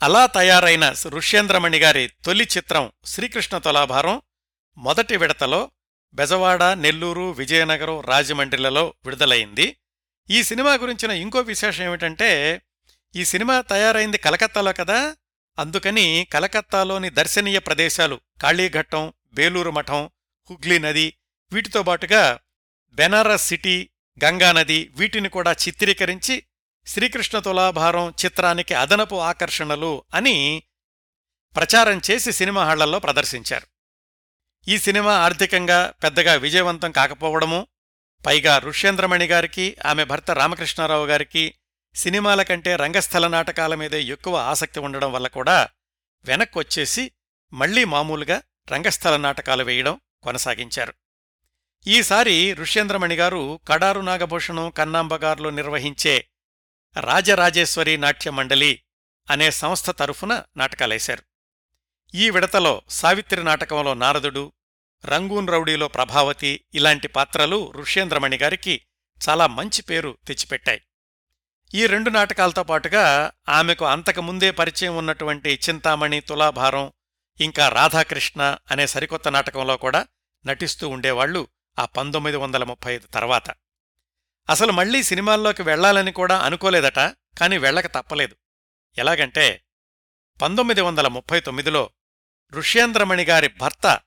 అలా 0.02 0.26
తయారైన 0.26 0.94
ఋష్యేంద్రమణి 1.08 1.78
గారి 1.78 2.08
తొలి 2.26 2.44
చిత్రం 2.44 2.92
శ్రీకృష్ణ 3.06 3.58
తులాభారం 3.58 4.22
మొదటి 4.78 5.18
విడతలో 5.18 5.72
బెజవాడ 6.14 6.64
నెల్లూరు 6.64 7.32
విజయనగరం 7.32 8.02
రాజమండ్రిలలో 8.02 8.94
విడుదలైంది. 9.06 9.76
ఈ 10.30 10.44
సినిమా 10.44 10.74
గురించిన 10.74 11.12
ఇంకో 11.12 11.40
విశేషం 11.40 11.84
ఏమిటంటే 11.84 12.62
ఈ 13.16 13.26
సినిమా 13.26 13.62
తయారైంది 13.62 14.18
కలకత్తాలో 14.18 14.74
కదా 14.74 15.16
అందుకని 15.60 16.28
కలకత్తాలోని 16.34 17.10
దర్శనీయ 17.10 17.60
ప్రదేశాలు 17.60 18.22
కాళీఘట్టం 18.42 19.14
బేలూరు 19.34 19.72
మఠం 19.72 20.10
హుగ్లీ 20.50 20.80
నది 20.80 21.14
వీటితో 21.54 21.84
పాటుగా 21.84 22.40
బెనారస్ 22.96 23.48
సిటీ 23.48 23.90
గంగానది 24.24 24.92
వీటిని 24.96 25.30
కూడా 25.30 25.52
చిత్రీకరించి 25.52 26.44
శ్రీకృష్ణ 26.86 27.40
తులాభారం 27.40 28.14
చిత్రానికి 28.26 28.74
అదనపు 28.74 29.16
ఆకర్షణలు 29.16 30.04
అని 30.14 30.64
ప్రచారం 31.56 32.02
చేసి 32.12 32.32
సినిమా 32.32 32.66
హాళ్ళలో 32.66 33.00
ప్రదర్శించారు. 33.00 33.68
ఈ 34.68 34.78
సినిమా 34.78 35.14
ఆర్థికంగా 35.14 35.94
పెద్దగా 36.04 36.34
విజయవంతం 36.34 36.92
కాకపోవడము 36.92 37.68
పైగా 38.26 38.58
ఋష్యేంద్రమణి 38.58 39.26
గారికి 39.26 39.78
ఆమె 39.86 40.04
భర్త 40.04 40.32
రామకృష్ణారావు 40.32 41.06
గారికి 41.06 41.54
సినిమాల 41.96 42.42
కంటే 42.42 42.76
రంగస్థల 42.76 43.28
నాటకాల 43.28 43.76
మీదే 43.76 44.04
ఎక్కువ 44.04 44.38
ఆసక్తి 44.38 44.80
ఉండడం 44.80 45.12
వల్ల 45.12 45.28
కూడా 45.28 45.68
వెనక్కొచ్చేసి 46.26 47.12
మళ్ళీ 47.54 47.84
మామూలుగా 47.86 48.42
రంగస్థల 48.72 49.18
నాటకాలు 49.18 49.64
వేయడం 49.64 50.00
కొనసాగించారు. 50.24 50.94
ఈసారి 51.88 52.54
ఋష్యేంద్రమణి 52.54 53.16
గారు 53.16 53.60
కడారు 53.68 54.00
నాగభూషణం 54.00 54.70
కన్నాంబగార్లు 54.70 55.50
నిర్వహించే 55.50 56.28
రాజరాజేశ్వరి 56.98 57.98
నాట్య 57.98 58.32
మండలి 58.32 58.82
అనే 59.32 59.52
సంస్థ 59.52 59.90
తరఫున 59.90 60.44
నాటకాలేశారు. 60.58 61.24
ఈ 62.16 62.30
విడతలో 62.30 62.82
సావిత్రి 62.90 63.44
నాటకంలో 63.44 63.94
నారదుడు 63.94 64.54
రంగూన్ 65.06 65.48
రౌడీలో 65.48 65.88
ప్రభావతి 65.88 66.66
ఇలాంటి 66.74 67.08
పాత్రలు 67.08 67.72
ఋష్యేంద్రమణి 67.76 68.38
గారికి 68.38 68.82
చాలా 69.30 69.48
మంచి 69.48 69.82
పేరు 69.82 70.18
తెచ్చిపెట్టాయి. 70.28 70.82
ఈ 71.76 71.86
రెండు 71.86 72.10
నాటకాలతో 72.10 72.64
పాటుగా 72.64 73.32
ఆమెకు 73.50 73.86
అంతకుముందే 73.86 74.52
పరిచయం 74.52 74.96
ఉన్నటువంటి 74.96 75.60
చింతామణి 75.70 76.20
తులాభారం 76.20 76.92
ఇంకా 77.42 77.70
రాధాకృష్ణ 77.70 78.58
అనే 78.72 78.88
సరికొత్త 78.88 79.28
నాటకంలో 79.28 79.78
కూడా 79.78 80.08
నటిస్తూ 80.46 80.90
ఉండేవాళ్ళు 80.90 81.48
ఆ 81.80 81.86
పంతొమ్మిది 81.86 82.38
వందల 82.38 82.64
ముప్పై 82.64 82.94
ఐదు 82.94 83.08
తర్వాత. 83.08 83.50
అసలు 84.50 84.72
మళ్ళీ 84.72 85.04
సినిమాల్లోకి 85.04 85.64
వెళ్ళాలని 85.64 86.12
కూడా 86.12 86.40
అనుకోలేదట 86.40 87.00
కాని 87.40 87.58
వెళ్ళక 87.58 87.88
తప్పలేదు. 87.88 88.36
ఎలాగంటే 88.98 89.64
పంతొమ్మిది 90.42 90.82
వందల 90.82 91.08
ముప్పై 91.08 91.40
తొమ్మిదిలో 91.40 91.90
ఋష్యేంద్రమణి 92.54 93.24
గారి 93.24 93.48
భర్త 93.48 94.00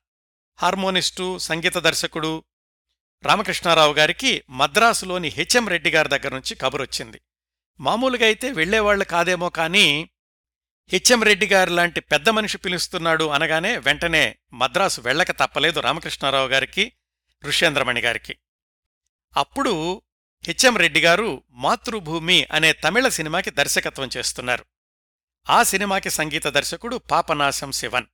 హార్మోనిస్టు 0.58 1.38
సంగీత 1.38 1.78
దర్శకుడు 1.78 2.44
రామకృష్ణారావు 3.24 3.92
గారికి 3.92 4.42
మద్రాసులోని 4.50 5.28
హెచ్ఎం 5.28 5.68
రెడ్డి 5.68 5.90
గారి 5.90 6.08
దగ్గర 6.08 6.34
నుంచి 6.34 6.54
కబురొచ్చింది. 6.54 7.20
మామూలుగా 7.80 8.26
అయితే 8.26 8.50
వెళ్ళేవాళ్ళు 8.50 9.04
కాదేమో 9.04 9.48
కానీ 9.48 10.10
హెచ్ఎం 10.88 11.22
రెడ్డి 11.22 11.46
గారు 11.46 11.70
లాంటి 11.70 12.00
పెద్ద 12.00 12.28
మనిషి 12.28 12.58
పిలుస్తున్నాడు 12.58 13.24
అనగానే 13.24 13.78
వెంటనే 13.78 14.38
మద్రాసు 14.52 15.00
వెళ్ళక 15.00 15.30
తప్పలేదు 15.30 15.80
రామకృష్ణారావు 15.80 16.48
గారికి 16.48 16.92
ఋష్యేంద్రమణి 17.44 18.00
గారికి. 18.00 18.38
అప్పుడు 19.36 20.02
హెచ్ఎం 20.46 20.76
రెడ్డి 20.76 21.00
గారు 21.00 21.42
మాతృభూమి 21.50 22.46
అనే 22.52 22.72
తమిళ 22.72 23.08
సినిమాకి 23.08 23.50
దర్శకత్వం 23.50 24.10
చేస్తున్నారు. 24.16 24.64
ఆ 25.50 25.62
సినిమాకి 25.62 26.10
సంగీత 26.10 26.46
దర్శకుడు 26.46 26.96
పాపనాశం 26.96 27.72
శివన్. 27.72 28.06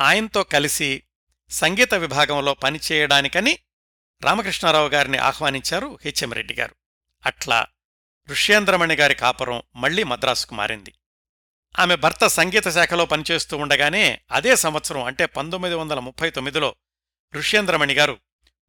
ఆయనతో 0.00 0.42
కలిసి 0.42 1.02
సంగీత 1.50 1.94
విభాగంలో 1.94 2.54
పనిచేయడానికని 2.54 3.58
రామకృష్ణారావు 4.22 4.88
గారిని 4.88 5.18
ఆహ్వానించారు 5.18 5.98
హెచ్ఎం 6.04 6.32
రెడ్డి 6.32 6.54
గారు. 6.54 6.74
అట్లా 7.26 7.66
ఋష్యేంద్రమణి 8.30 8.94
గారి 8.94 9.14
కాపురం 9.14 9.62
మళ్ళీ 9.76 10.02
మద్రాసుకు 10.02 10.54
మారింది. 10.54 10.94
ఆమె 11.78 11.96
భర్త 11.96 12.26
సంగీత 12.26 12.68
శాఖలో 12.68 13.06
పనిచేస్తూ 13.06 13.56
ఉండగానే 13.56 14.20
అదే 14.30 14.56
సంవత్సరం 14.56 15.04
అంటే 15.04 15.26
పంతొమ్మిది 15.26 15.74
వందల 15.74 15.98
ముప్పై 15.98 16.30
తొమ్మిదిలో 16.30 16.74
ఋష్యేంద్రమణి 17.34 17.94
గారు 17.94 18.18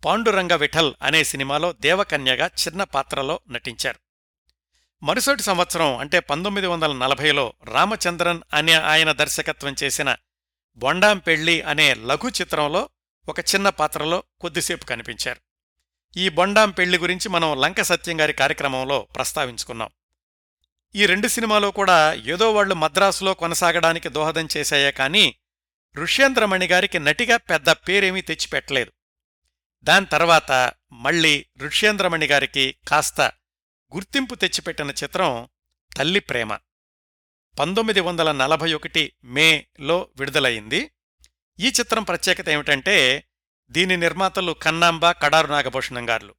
పాండురంగ 0.06 0.56
విఠల్ 0.56 0.94
అనే 1.02 1.24
సినిమాలో 1.24 1.74
దేవకన్యగా 1.74 2.48
చిన్న 2.48 2.84
పాత్రలో 2.84 3.39
నటించారు. 3.50 4.00
మరుసటి 5.06 5.44
సంవత్సరం 5.44 5.98
అంటే 5.98 6.20
పంతొమ్మిది 6.20 6.68
వందల 6.68 6.94
నలభైలో 6.94 7.54
రామచంద్రన్ 7.63 8.42
అనే 8.54 8.74
ఆయన 8.74 9.12
దర్శకత్వం 9.12 9.76
చేసిన 9.84 10.16
బొండాం 10.76 11.18
పెళ్ళి 11.18 11.62
అనే 11.62 11.94
లఘు 11.94 12.30
చిత్రంలో 12.42 12.89
ఒక 13.30 13.39
చిన్న 13.39 13.70
పాత్రలో 13.70 14.24
కొద్దిసేపు 14.42 14.86
కనిపించారు. 14.86 15.39
ఈ 16.18 16.30
బొండాం 16.30 16.72
పెళ్ళి 16.72 16.98
గురించి 16.98 17.30
మనం 17.30 17.62
లంక 17.62 17.82
సత్యం 17.82 18.22
గారి 18.22 18.34
కార్యక్రమంలో 18.34 19.00
ప్రస్తావించుకున్నాం. 19.00 19.89
ఈ 20.96 21.06
రెండు 21.06 21.28
సినిమాలో 21.28 21.72
కూడా 21.72 22.13
ఏదో 22.13 22.54
వాళ్ళు 22.54 22.76
మద్రాసులో 22.76 23.34
కొనసాగడానికి 23.34 24.10
దోహదం 24.10 24.48
చేశాయే 24.58 24.92
కానీ 24.92 25.36
ఋష్యేంద్రమణి 25.98 26.68
గారికి 26.68 27.00
నటిగా 27.00 27.38
పెద్ద 27.38 27.70
పేరేమీ 27.70 28.22
తెచ్చిపెట్టలేదు. 28.22 28.92
దాని 29.84 30.06
తర్వాత 30.06 30.72
మళ్ళీ 30.91 31.46
ఋష్యేంద్రమణి 31.58 32.26
గారికి 32.28 32.76
కాస్త 32.88 33.22
గుర్తింపు 33.96 34.36
తెచ్చిపెట్టిన 34.36 34.91
చిత్రం 34.91 35.50
తల్లి 35.98 36.19
ప్రేమ. 36.19 36.56
పంతొమ్మిది 37.60 38.00
వందల 38.00 38.32
నలభై 38.32 38.74
ఒకటి 38.74 39.13
మేలో 39.24 40.10
విడుదలయింది 40.15 40.91
ఈ 41.60 41.67
చిత్రం 41.80 42.04
ప్రత్యేకత 42.04 42.50
ఏమిటంటే 42.50 43.28
దీని 43.69 43.98
నిర్మాతలు 43.98 44.52
కన్నాంబ 44.52 45.12
కడారు 45.12 45.48
నాగభూషణం 45.48 46.10
గారులు 46.10 46.36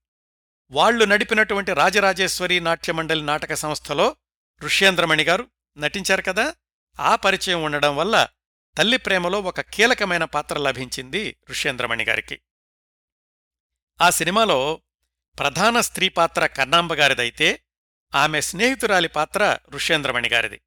వాళ్ళు 0.70 1.04
నడిపినటువంటి 1.04 1.72
రాజరాజేశ్వరి 1.72 2.60
నాట్యమండలి 2.60 3.22
నాటక 3.22 3.54
సంస్థలో 3.54 4.16
ఋష్యేంద్రమణి 4.62 5.22
గారు 5.22 5.46
నటించారు 5.78 6.22
కదా. 6.22 6.54
ఆ 7.00 7.16
పరిచయం 7.16 7.62
ఉండడం 7.62 7.96
వల్ల 7.96 8.28
తల్లి 8.78 8.96
ప్రేమలో 8.96 9.40
ఒక 9.40 9.60
కీలకమైన 9.60 10.24
పాత్ర 10.24 10.58
లభించింది 10.58 11.36
ఋష్యేంద్రమణి 11.50 12.04
గారికి. 12.04 12.40
ఆ 14.00 14.10
సినిమాలో 14.10 14.80
ప్రధాన 15.38 15.80
స్త్రీ 15.80 16.08
పాత్ర 16.08 16.46
కన్నాంబగారిదైతే 16.46 17.62
ఆమె 18.14 18.40
స్నేహితురాలి 18.40 19.08
పాత్ర 19.08 19.58
ఋష్యేంద్రమణి 19.70 20.28
గారిది. 20.28 20.60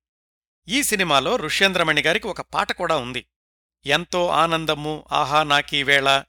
ఈ 0.67 0.83
సినిమాలో 0.83 1.35
ఋష్యేంద్రమణి 1.35 2.01
గారికి 2.01 2.27
ఒక 2.27 2.41
పాట 2.41 2.71
కూడా 2.71 2.97
ఉంది. 2.97 3.25
ఎంతో 3.85 4.27
ఆనందము 4.27 5.05
ఆహా 5.11 5.43
నాకీవేళ 5.43 6.23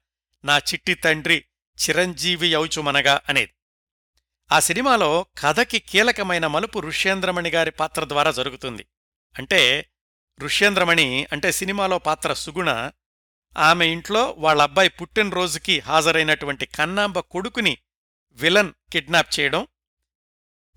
నా 0.45 0.59
చిట్టి 0.59 0.95
తండ్రి 0.95 1.45
చిరంజీవి 1.89 2.49
యౌచుమనగా 2.49 3.21
అనేది. 3.29 3.55
ఆ 4.53 4.61
సినిమాలో 4.61 5.27
కథకి 5.39 5.79
కీలకమైన 5.79 6.47
మలుపు 6.47 6.79
ఋష్యేంద్రమణి 6.79 7.51
గారి 7.51 7.71
పాత్ర 7.71 8.05
ద్వారా 8.05 8.31
జరుగుతుంది. 8.31 8.87
అంటే 9.39 9.91
ఋష్యేంద్రమణి 10.41 11.27
అంటే 11.33 11.53
సినిమాలో 11.53 11.99
పాత్ర 11.99 12.33
సుగుణ 12.33 12.91
ఆమె 13.57 13.87
ఇంట్లో 13.87 14.35
వాళ్ళ 14.39 14.63
అబ్బాయి 14.63 14.89
పుట్టినరోజుకి 14.89 15.81
హాజరైనటువంటి 15.81 16.67
కన్నాంబ 16.67 17.19
కొడుకుని 17.19 17.79
విలన్ 18.33 18.73
కిడ్నాప్ 18.93 19.41
చేయడం 19.41 19.67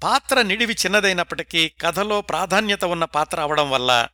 పాత్ర 0.04 0.42
నిడివి 0.42 0.74
చిన్నదైనప్పటికీ 0.74 1.70
కథలో 1.70 2.22
ప్రాధాన్యత 2.22 2.86
ఉన్న 2.86 3.06
పాత్ర 3.06 3.42
అవడం 3.42 3.70
వల్ల 3.70 4.10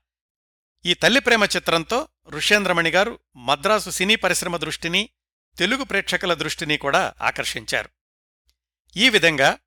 ఈ 0.85 0.93
తల్లి 0.93 1.19
ప్రేమ 1.19 1.43
చిత్రంతో 1.43 2.07
ఋష్యేంద్రమణి 2.29 2.89
గారు 2.89 3.19
మద్రాసు 3.35 3.89
సినీ 3.89 4.15
పరిశ్రమ 4.15 4.57
దృష్టిని 4.57 5.09
తెలుగు 5.57 5.83
ప్రేక్షకుల 5.83 6.33
దృష్టిని 6.33 6.77
కూడా 6.77 7.13
ఆకర్షించారు. 7.21 7.89
ఈ 8.97 9.09
విధంగా 9.09 9.59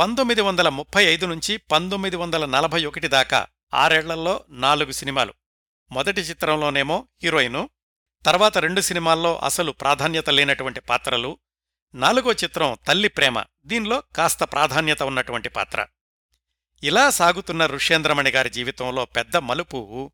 పంతొమ్మిది 0.00 0.40
వందల 0.40 0.68
ముప్పై 0.68 1.04
ఐదు 1.04 1.26
నుంచి 1.26 1.56
పంతొమ్మిది 1.56 2.16
వందల 2.16 2.44
నలభై 2.46 2.84
ఒకటి 2.84 3.08
దాకా 3.08 3.46
ఆరేళ్ళలో 3.74 4.44
నాలుగు 4.48 4.92
సినిమాలు. 4.92 5.34
మొదటి 5.92 6.20
చిత్రంలోనేమో 6.20 7.08
హీరోయిను 7.22 7.70
తర్వాత 8.26 8.58
రెండు 8.58 8.80
సినిమాల్లో 8.80 9.38
అసలు 9.38 9.72
ప్రాధాన్యత 9.72 10.30
లేనటువంటి 10.30 10.80
పాత్రలు. 10.80 11.38
నాలుగో 11.94 12.32
చిత్రం 12.32 12.78
తల్లి 12.88 13.08
ప్రేమ. 13.08 13.44
దీనిలో 13.64 14.02
కాస్త 14.16 14.44
ప్రాధాన్యత 14.44 15.02
ఉన్నటువంటి 15.02 15.48
పాత్ర. 15.48 15.86
ఇలా 16.82 17.10
సాగుతున్న 17.10 17.66
ఋష్యేంద్రమణి 17.66 18.30
గారి 18.30 18.50
జీవితంలో 18.50 19.04
పెద్ద 19.04 19.36
మలుపు 19.36 20.12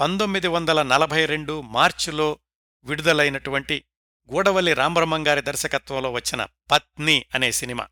పంతొమ్మిది 0.00 0.48
వందల 0.48 0.82
నలభై 0.82 1.26
రెండు 1.26 1.60
మార్చిలో 1.60 2.38
విడుదలైనటువంటి 2.84 3.84
గూడవల్లి 4.32 4.74
రామబ్రహ్మం 4.74 5.26
గారి 5.26 5.40
దర్శకత్వంలో 5.40 6.10
వచ్చిన 6.10 6.46
పత్ని 6.70 7.24
అనే 7.34 7.52
సినిమా. 7.52 7.88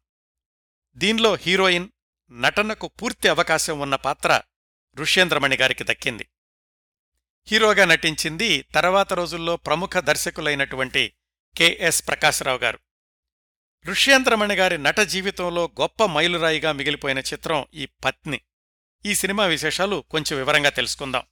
దీనిలో 0.95 1.35
హీరోయిన్ 1.35 1.89
నటనకు 2.31 2.89
పూర్తి 2.89 3.29
అవకాశం 3.29 3.81
ఉన్న 3.81 3.97
పాత్ర 3.97 4.43
ఋష్యేంద్రమణి 4.97 5.57
గారికి 5.57 5.85
దక్కింది. 5.85 6.29
హీరోగా 7.51 7.85
నటించింది 7.85 8.63
తర్వాత 8.63 9.13
రోజుల్లో 9.13 9.57
ప్రముఖ 9.57 9.91
దర్శకులైనటువంటి 9.99 11.13
కెఎస్ 11.57 12.09
ప్రకాశరావు 12.09 12.59
గారు. 12.59 12.79
ఋష్యేంద్రమణి 13.87 14.55
గారి 14.55 14.79
నట 14.79 15.01
జీవితంలో 15.01 15.71
గొప్ప 15.81 16.05
మైలురాయిగా 16.05 16.73
మిగిలిపోయిన 16.73 17.19
చిత్రం 17.19 17.67
ఈ 17.75 17.87
పత్ని. 17.87 18.41
ఈ 19.07 19.15
సినిమా 19.15 19.47
విశేషాలు 19.47 20.05
కొంచెం 20.11 20.39
వివరంగా 20.39 20.69
తెలుసుకుందాం. 20.69 21.23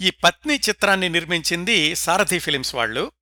ఈ 0.00 0.10
పత్ని 0.10 0.60
చిత్రాన్ని 0.68 1.08
నిర్మించింది 1.08 1.94
సారథి 1.94 2.38
ఫిలిమ్స్ 2.38 2.74
వాళ్ళు. 2.74 3.12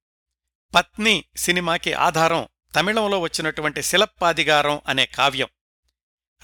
పత్ని 0.74 1.24
సినిమాకి 1.36 1.92
ఆధారం 1.92 2.48
తమిళంలో 2.76 3.20
వచ్చినటువంటి 3.20 3.82
శిలప్పాదిగారం 3.82 4.80
అనే 4.86 5.06
కావ్యం. 5.06 5.48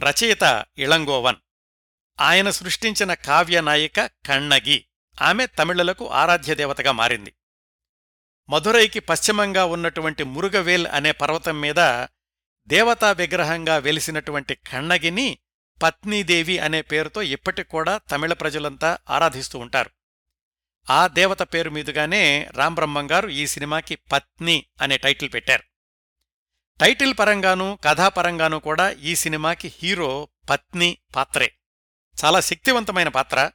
రచయిత 0.00 0.66
ఇళంగోవన్. 0.78 1.36
ఆయన 2.20 2.50
సృష్టించిన 2.50 3.14
కావ్యనాయిక 3.14 4.06
కణ్ణగి 4.06 4.84
ఆమె 5.22 5.46
తమిళలకు 5.46 6.10
ఆరాధ్యదేవతగా 6.10 6.92
మారింది. 6.92 7.32
మధురైకి 8.48 9.00
పశ్చిమంగా 9.00 9.64
ఉన్నటువంటి 9.64 10.24
మురుగవేల్ 10.24 10.86
అనే 10.86 11.12
పర్వతం 11.12 11.60
మీద 11.60 12.06
దేవతా 12.66 13.12
విగ్రహంగా 13.12 13.76
వెలిసినటువంటి 13.76 14.54
కన్నగిని 14.54 15.38
పత్నీదేవి 15.82 16.58
అనే 16.58 16.82
పేరుతో 16.82 17.22
ఇప్పటికూడా 17.22 17.98
తమిళ 17.98 18.32
ప్రజలంతా 18.32 18.98
ఆరాధిస్తూ 19.10 19.58
ఉంటారు. 19.58 19.90
ఆ 20.90 21.06
దేవత 21.06 21.42
పేరు 21.42 21.70
మీదుగానే 21.70 22.48
రాంబ్రహ్మంగారు 22.54 23.28
ఈ 23.28 23.46
సినిమాకి 23.46 23.94
పత్ని 23.94 24.66
అనే 24.80 24.96
టైటిల్ 24.96 25.32
పెట్టారు. 25.34 25.62
టైటిల్ 26.80 27.14
పరంగానూ 27.18 27.78
కథాపరంగానూ 27.84 28.58
కూడా 28.58 28.90
ఈ 28.90 29.14
సినిమాకి 29.14 29.72
హీరో 29.82 30.28
పత్ని 30.50 30.98
పాత్రే. 31.16 31.54
చాలా 32.24 32.40
శక్తివంతమైన 32.40 33.08
పాత్ర. 33.08 33.50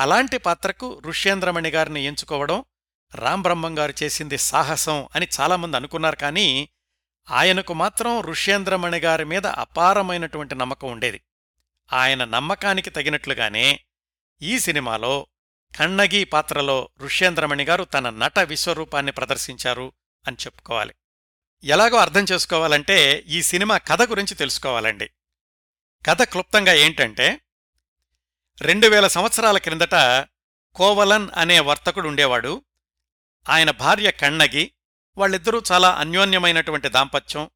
అలాంటి 0.00 0.38
పాత్రకు 0.38 1.02
ఋష్యేంద్రమణి 1.06 1.68
గారిని 1.68 2.04
ఎంచుకోవడం 2.04 2.64
రాంబ్రహ్మం 3.14 3.78
గారు 3.78 3.94
చేసింది 4.02 4.38
సాహసం 4.38 5.08
అని 5.14 5.28
చాలామంది 5.40 5.76
అనుకున్నారు 5.76 6.16
కానీ 6.16 6.68
ఆయనకు 7.30 7.74
మాత్రం 7.74 8.20
ఋష్యేంద్రమణి 8.20 8.98
గారి 8.98 9.24
మీద 9.24 9.46
అపారమైనటువంటి 9.46 10.54
నమ్మకం 10.54 10.92
ఉండేది. 10.92 11.20
ఆయన 11.92 12.24
నమ్మకానికి 12.24 12.90
తగినట్లుగానే 12.90 13.80
ఈ 14.42 14.58
సినిమాలో 14.58 15.26
కన్నగి 15.76 16.24
పాత్రలో 16.24 16.88
ఋష్యేంద్రమణి 17.00 17.64
గారు 17.64 17.84
తన 17.84 18.10
నట 18.10 18.38
విశ్వరూపాన్ని 18.38 19.12
ప్రదర్శించారు 19.12 19.92
అని 20.26 20.36
చెప్పుకోవాలి. 20.40 20.94
ఎలాగో 21.64 21.96
అర్థం 21.96 22.24
చేసుకోవాలంటే 22.32 23.24
ఈ 23.26 23.42
సినిమా 23.42 23.78
కథ 23.78 24.02
గురించి 24.02 24.34
తెలుసుకోవాలండి. 24.34 25.10
కథ 26.06 26.22
క్లుప్తంగా 26.22 26.72
ఏంటంటే 26.72 27.40
రెండు 28.62 28.86
వేల 28.86 29.06
సంవత్సరాల 29.06 29.58
క్రిందట 29.58 29.94
కోవలన్ 30.74 31.28
అనే 31.36 31.60
వర్తకుడు 31.60 32.08
ఉండేవాడు. 32.08 32.64
ఆయన 33.48 33.70
భార్య 33.70 34.10
కన్నగి 34.10 34.72
వాళ్ళిద్దరూ 35.18 35.62
చాలా 35.72 35.90
అన్యోన్యమైనటువంటి 35.90 36.88
దాంపత్యం. 36.88 37.50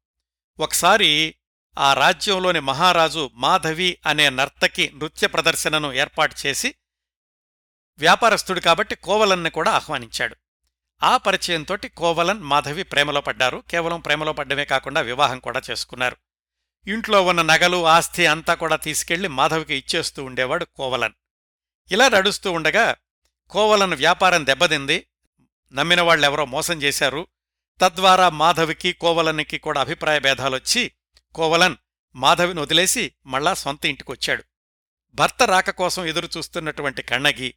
ఒకసారి 0.59 1.35
ఆ 1.79 1.93
రాజ్యంలోని 1.93 2.59
మహారాజు 2.59 3.29
మాధవి 3.33 3.97
అనే 4.05 4.29
నర్తకి 4.29 4.91
నృత్య 4.95 5.27
ప్రదర్శనను 5.27 5.93
ఏర్పాటు 5.93 6.35
చేసి 6.45 6.75
వ్యాపారస్తుడు 7.97 8.59
కాబట్టి 8.59 8.95
కోవలన్ని 8.95 9.49
కూడా 9.49 9.71
ఆహ్వానించాడు. 9.71 10.35
ఆ 11.03 11.17
పరిచయంతోటి 11.17 11.87
కోవలన్ 11.87 12.39
మాధవి 12.39 12.83
ప్రేమలో 12.83 13.21
పడ్డారు. 13.21 13.63
కేవలం 13.69 13.99
ప్రేమలో 13.99 14.33
పడ్డమే 14.33 14.65
కాకుండా 14.65 15.01
వివాహం 15.01 15.39
కూడా 15.39 15.61
చేసుకున్నారు. 15.71 16.17
ఇంట్లో 16.87 17.25
ఉన్న 17.25 17.41
నగలు 17.41 17.87
ఆస్తి 17.87 18.25
అంతా 18.25 18.53
కూడా 18.53 18.75
తీసుకెళ్ళి 18.75 19.27
మాధవికి 19.27 19.75
ఇచ్చేస్తూ 19.75 20.23
ఉండేవాడు 20.23 20.65
కోవలన్. 20.65 21.13
ఇలా 21.91 22.09
నడుస్తూ 22.09 22.51
ఉండగా 22.51 22.95
కోవలన్ 23.49 23.93
వ్యాపారం 23.93 24.45
దెబ్బతింది. 24.45 25.07
నమ్మిన 25.73 26.01
వాళ్ళెవరో 26.01 26.45
మోసం 26.45 26.81
చేశారు. 26.81 27.27
తద్వారా 27.81 28.29
మాధవికి 28.29 28.93
కోవలన్కి 28.93 29.57
కూడా 29.57 29.81
అభిప్రాయ 29.81 30.19
భేదాలొచ్చి 30.19 30.91
కోవలన్ 31.35 31.75
మాధవిని 32.15 32.59
వదిలేసి 32.59 33.11
మళ్ళా 33.25 33.53
సొంత 33.53 33.85
ఇంటికొచ్చాడు. 33.85 34.43
భర్త 35.13 35.43
రాక 35.43 35.69
కోసం 35.69 36.05
ఎదురుచూస్తున్నటువంటి 36.05 37.01
కన్నగి 37.01 37.53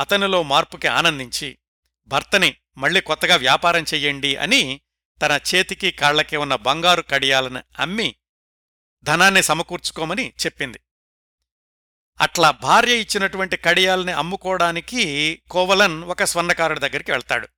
అతనిలో 0.00 0.42
మార్పుకి 0.42 0.88
ఆనందించి 0.88 1.58
భర్తని 2.06 2.56
మళ్ళీ 2.76 3.00
కొత్తగా 3.00 3.36
వ్యాపారం 3.36 3.82
చెయ్యండి 3.82 4.36
అని 4.36 4.80
తన 5.22 5.40
చేతికి 5.54 5.90
కాళ్ళకి 5.90 6.36
ఉన్న 6.36 6.54
బంగారు 6.54 7.02
కడియాలను 7.02 7.62
అమ్మి 7.78 8.14
ధనాన్ని 9.04 9.42
సమకూర్చుకోమని 9.42 10.32
చెప్పింది. 10.46 10.80
అట్లా 12.20 12.50
భార్య 12.50 12.96
ఇచ్చినటువంటి 12.96 13.56
కడియాల్ని 13.56 14.12
అమ్ముకోవడానికి 14.12 15.42
కోవలన్ 15.50 16.04
ఒక 16.04 16.24
స్వర్ణకారుడి 16.24 16.80
దగ్గరికి 16.80 17.10
వెళ్తాడు. 17.10 17.48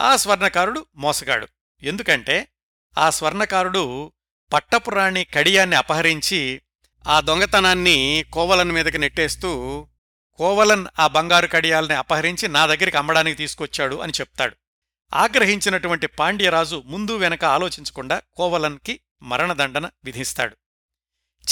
ఆ 0.00 0.16
స్వర్ణకారుడు 0.16 0.86
మోసగాడు. 0.96 1.48
ఎందుకంటే 1.82 2.48
ఆ 2.98 3.10
స్వర్ణకారుడు 3.10 4.12
పట్టపురాణి 4.52 5.24
కడియాన్ని 5.24 5.76
అపహరించి 5.76 6.60
ఆ 7.08 7.20
దొంగతనాన్ని 7.20 8.24
కోవలన్ 8.32 8.72
మీదకి 8.72 8.98
నెట్టేస్తూ 8.98 9.86
కోవలన్ 10.36 10.86
ఆ 10.98 11.06
బంగారు 11.06 11.46
కడియాల్ని 11.46 11.94
అపహరించి 11.94 12.48
నా 12.48 12.66
దగ్గరికి 12.66 12.96
అమ్మడానికి 12.96 13.36
తీసుకొచ్చాడు 13.36 13.96
అని 13.96 14.12
చెప్తాడు. 14.20 14.56
ఆగ్రహించినటువంటి 15.12 16.06
పాండ్యరాజు 16.06 16.82
ముందు 16.86 17.16
వెనక 17.16 17.44
ఆలోచించకుండా 17.44 18.22
కోవలన్కి 18.34 19.00
మరణదండన 19.22 19.90
విధిస్తాడు. 20.04 20.56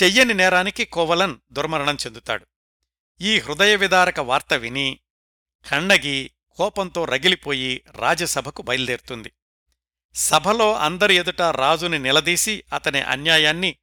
చెయ్యని 0.03 0.35
నేరానికి 0.35 0.85
కోవలన్ 0.85 1.37
దుర్మరణం 1.53 1.95
చెందుతాడు. 1.95 2.47
ఈ 3.21 3.38
హృదయ 3.38 3.77
విదారక 3.77 4.21
వార్త 4.21 4.55
విని 4.55 4.99
ఖండగి 5.69 6.31
కోపంతో 6.57 7.05
రగిలిపోయి 7.05 7.85
రాజసభకు 7.99 8.62
బయలుదేరుతుంది. 8.62 9.33
సభలో 10.15 10.77
అందరి 10.77 11.15
ఎదుట 11.15 11.43
రాజుని 11.43 11.99
నిలదీసి 11.99 12.65
అతని 12.73 13.01
అన్యాయాన్ని 13.01 13.77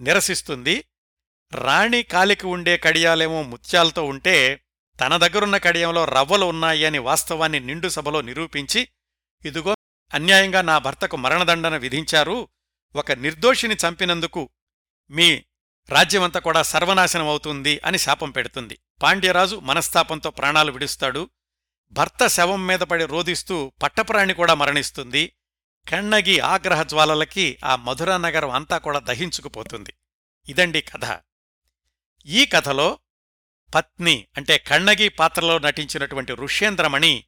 నిరసిస్తుంది. 0.00 0.84
రాణి 1.52 2.02
కాలికి 2.02 2.46
ఉండే 2.46 2.76
కడియాలేమో 2.78 3.42
ముత్యాలతో 3.42 4.04
ఉంటే 4.04 4.64
తన 5.00 5.16
దగ్గరున్న 5.16 5.56
కడియంలో 5.56 6.04
రవ్వలు 6.04 6.46
ఉన్నాయని 6.46 6.98
వాస్తవాన్ని 6.98 7.60
నిండు 7.60 7.88
సభలో 7.88 8.20
నిరూపించి 8.20 8.88
ఇదిగో 9.44 9.76
అన్యాయంగా 10.14 10.62
నా 10.62 10.78
భర్తకు 10.78 11.16
మరణదండన 11.16 11.76
విధించారు. 11.76 12.48
ఒక 12.96 13.12
నిర్దోషిని 13.12 13.74
చంపినందుకు 13.74 14.50
మీ 15.10 15.44
రాజ్యమంతా 15.88 16.40
కూడా 16.40 16.62
సర్వనాశనం 16.62 17.28
అవుతుంది 17.28 17.80
అని 17.84 17.98
శాపం 17.98 18.30
పెడుతుంది. 18.30 18.78
పాండ్యరాజు 19.02 19.56
మనస్తాపంతో 19.56 20.30
ప్రాణాలు 20.30 20.72
విడుస్తాడు. 20.72 21.30
భర్త 21.90 22.26
శవం 22.26 22.66
మీద 22.66 22.78
పడి 22.78 23.04
రోధిస్తూ 23.04 23.72
పట్టప్రాణి 23.82 24.34
కూడా 24.34 24.54
మరణిస్తుంది. 24.54 25.36
కన్నగి 25.88 26.40
ఆగ్రహ 26.40 26.82
జ్వాలలకి 26.82 27.58
ఆ 27.64 27.76
మధురా 27.76 28.16
నగరం 28.16 28.50
అంతా 28.50 28.78
కూడా 28.78 28.98
దహించుకుపోతుంది. 28.98 29.94
ఇదండి 30.48 30.80
కథ. 30.80 31.18
ఈ 32.26 32.46
కథలో 32.46 32.98
పత్ని 33.74 34.26
అంటే 34.36 34.58
కన్నగి 34.58 35.08
పాత్రలో 35.08 35.58
నటించినటువంటి 35.58 36.32
ఋష్యేంద్రమణి 36.32 37.24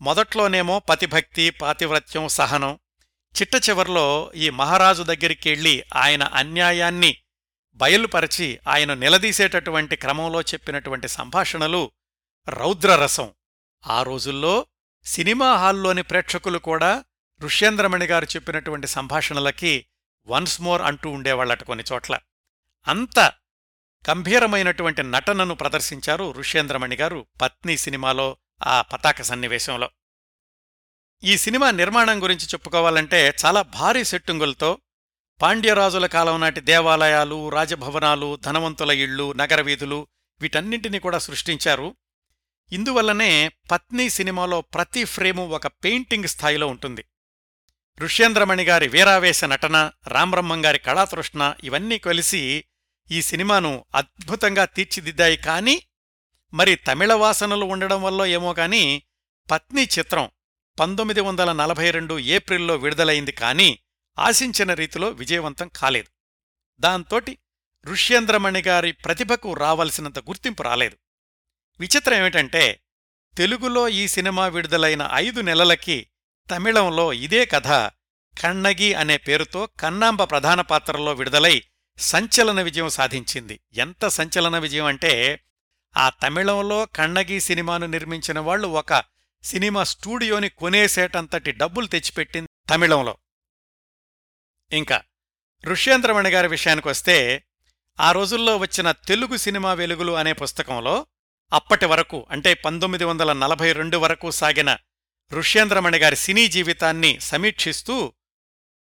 మొదట్లోనేమో 0.00 0.78
పతిభక్తి 0.78 1.50
పాతివ్రత్యం 1.50 2.28
సహనం. 2.28 2.78
చిట్ట 3.40 3.68
చివర్లో 3.70 4.32
ఈ 4.34 4.50
మహారాజు 4.50 5.02
దగ్గరికెళ్ళి 5.02 5.84
ఆయన 5.94 6.22
అన్యాయాన్ని 6.22 7.16
బయలుపరచి 7.74 8.58
ఆయన 8.68 8.94
నిలదీసేటటువంటి 8.94 9.96
క్రమంలో 9.96 10.42
చెప్పినటువంటి 10.42 11.08
సంభాషణలు 11.08 11.90
రౌద్రరసం. 12.48 13.30
ఆ 13.86 14.02
రోజుల్లో 14.02 14.66
సినిమా 15.04 15.56
హాల్లోని 15.56 16.02
ప్రేక్షకులు 16.02 16.58
కూడా 16.58 17.04
ఋష్యేంద్రమణి 17.40 18.06
గారు 18.06 18.24
చెప్పినటువంటి 18.24 18.86
సంభాషణలకి 18.86 19.86
వన్స్ 20.26 20.60
మోర్ 20.60 20.82
అంటూ 20.82 21.10
ఉండేవాళ్ళట 21.10 21.62
కొన్ని 21.62 21.84
చోట్ల. 21.92 22.18
అంత 22.88 23.18
గంభీరమైనటువంటి 24.10 25.02
నటనను 25.02 25.54
ప్రదర్శించారు 25.54 26.32
ఋష్యేంద్రమణి 26.32 26.96
గారు 26.96 27.26
పత్ని 27.42 27.76
సినిమాలో 27.76 28.36
ఆ 28.62 28.82
పతాక 28.82 29.22
సన్నివేశంలో. 29.22 29.90
ఈ 31.24 31.36
సినిమా 31.36 31.70
నిర్మాణం 31.70 32.22
గురించి 32.22 32.46
చెప్పుకోవాలంటే 32.46 33.34
చాలా 33.44 33.62
భారీ 33.62 34.04
సెట్టింగులతో 34.04 34.78
పాండ్యరాజుల 35.42 36.06
కాలం 36.06 36.40
నాటి 36.40 36.60
దేవాలయాలు 36.60 37.48
రాజభవనాలు 37.48 38.36
ధనవంతుల 38.36 38.90
ఇళ్ళు 38.90 39.32
నగర 39.32 39.60
వీధులు 39.60 40.06
వీటన్నింటినీ 40.40 40.98
కూడా 40.98 41.18
సృష్టించారు. 41.18 41.96
ఇందువల్లనే 42.72 43.48
పత్ని 43.48 44.08
సినిమాలో 44.08 44.60
ప్రతి 44.60 45.04
ఫ్రేము 45.04 45.48
ఒక 45.48 45.66
పెయింటింగ్ 45.66 46.28
స్థాయిలో 46.28 46.66
ఉంటుంది. 46.66 47.04
ఋష్యేంద్రమణి 48.00 48.64
గారి 48.64 48.88
వీరావేశ 48.88 49.44
నటన 49.44 49.90
రామ్బ్రహ్మం 50.06 50.64
గారి 50.64 50.78
కళాతృష్ణ 50.78 51.54
ఇవన్నీ 51.64 51.98
కలిసి 51.98 52.64
ఈ 53.10 53.22
సినిమాను 53.22 53.84
అద్భుతంగా 53.94 54.64
తీర్చిదిద్దాయి 54.64 55.36
కాని 55.36 55.82
మరి 56.54 56.74
తమిళ 56.74 57.12
వాసనలు 57.12 57.64
ఉండడం 57.64 58.02
వల్ల 58.02 58.24
ఏమో 58.24 58.52
కాని 58.52 59.02
పత్ని 59.50 59.88
చిత్రం 59.98 60.30
పంతొమ్మిది 60.80 61.20
వందల 61.20 61.52
నలభై 61.52 61.90
రెండు 61.90 62.18
ఏప్రిల్లో 62.18 62.76
విడుదలైంది 62.76 63.32
కానీ 63.32 63.78
ఆశించిన 64.18 64.74
రీతిలో 64.74 65.08
విజయవంతం 65.08 65.70
కాలేదు. 65.76 66.08
దాంతోటి 66.80 67.38
ఋష్యేంద్రమణి 67.86 68.62
గారి 68.62 68.92
ప్రతిభకు 68.92 69.54
రావలసినంత 69.54 70.18
గుర్తింపు 70.18 70.62
రాలేదు. 70.62 70.96
విచిత్రం 71.80 72.18
ఏమిటంటే 72.18 72.80
తెలుగులో 73.38 73.88
ఈ 73.88 74.08
సినిమా 74.08 74.46
విడుదలైన 74.46 75.10
ఐదు 75.14 75.40
నెలలకి 75.40 76.06
తమిళంలో 76.50 77.12
ఇదే 77.12 77.46
కథ 77.46 77.68
కన్నగి 78.42 78.94
అనే 78.94 79.16
పేరుతో 79.16 79.66
కన్నాంబ 79.66 80.22
ప్రధాన 80.22 80.60
పాత్రలో 80.60 81.12
విడుదలై 81.12 81.62
సంచలన 81.98 82.62
విజయం 82.62 82.88
సాధించింది. 82.88 83.60
ఎంత 83.74 84.08
సంచలన 84.08 84.58
విజయం 84.58 84.84
అంటే 84.84 85.40
ఆ 85.96 86.08
తమిళంలో 86.08 86.86
కన్నగి 86.86 87.40
సినిమాను 87.40 87.86
నిర్మించిన 87.86 88.38
వాళ్ళు 88.38 88.68
ఒక 88.68 89.04
సినిమా 89.42 89.84
స్టూడియోని 89.84 90.48
కొనేసేటంతటి 90.48 91.52
డబ్బులు 91.52 91.86
తెచ్చిపెట్టింది 91.86 92.48
తమిళంలో. 92.70 93.16
ఇంకా 94.72 95.02
ఋష్యేంద్రమణి 95.64 96.30
గారి 96.30 96.48
విషయానికొస్తే 96.48 97.44
ఆ 98.00 98.12
రోజుల్లో 98.12 98.56
వచ్చిన 98.56 98.92
తెలుగు 98.92 99.36
సినిమా 99.36 99.72
వెలుగులు 99.72 100.12
అనే 100.12 100.32
పుస్తకంలో 100.32 101.06
అప్పటి 101.52 101.86
వరకు 101.86 102.26
అంటే 102.30 102.54
పంతొమ్మిది 102.54 103.04
వందల 103.04 103.32
నలభై 103.32 103.72
రెండు 103.72 103.96
వరకు 103.96 104.30
సాగిన 104.30 104.78
ఋష్యేంద్రమణి 105.32 105.98
గారి 105.98 106.16
సినీ 106.16 106.48
జీవితాన్ని 106.48 107.20
సమీక్షిస్తూ 107.20 108.12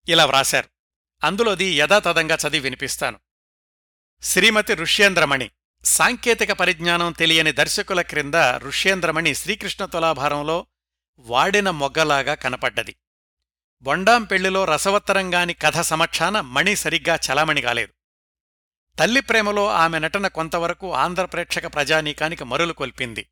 ఇలా 0.08 0.26
వ్రాశారు. 0.26 0.70
అందులోది 1.24 1.66
యథాతథంగా 1.66 2.36
చదివి 2.36 2.60
వినిపిస్తాను. 2.60 3.20
శ్రీమతి 4.22 4.74
ఋష్యేంద్రమణి 4.74 5.50
సాంకేతిక 5.84 6.52
పరిజ్ఞానం 6.52 7.12
తెలియని 7.12 7.52
దర్శకుల 7.52 8.02
క్రింద 8.02 8.34
ఋష్యేంద్రమణి 8.58 9.36
శ్రీకృష్ణ 9.36 9.86
తులాభారంలో 9.86 10.65
వాడిన 11.20 11.70
మొగ్గలాగా 11.70 12.34
కనపడ్డది. 12.34 12.96
బొండాం 13.82 14.24
పెళ్ళిలో 14.24 14.65
రసవత్తరంగాని 14.65 15.54
కథ 15.54 15.82
సమక్షాన 15.82 16.42
మణి 16.42 16.76
సరిగ్గా 16.76 17.15
చలామణి 17.15 17.62
కాలేదు. 17.62 17.94
తల్లి 19.00 19.22
ప్రేమలో 19.22 19.70
ఆమె 19.70 20.00
నటన 20.00 20.28
కొంతవరకు 20.28 20.94
ఆంధ్రప్రేక్షక 20.94 21.74
ప్రజానీకానికి 21.74 22.44
మరులు 22.44 22.74
కొల్పింది. 22.74 23.30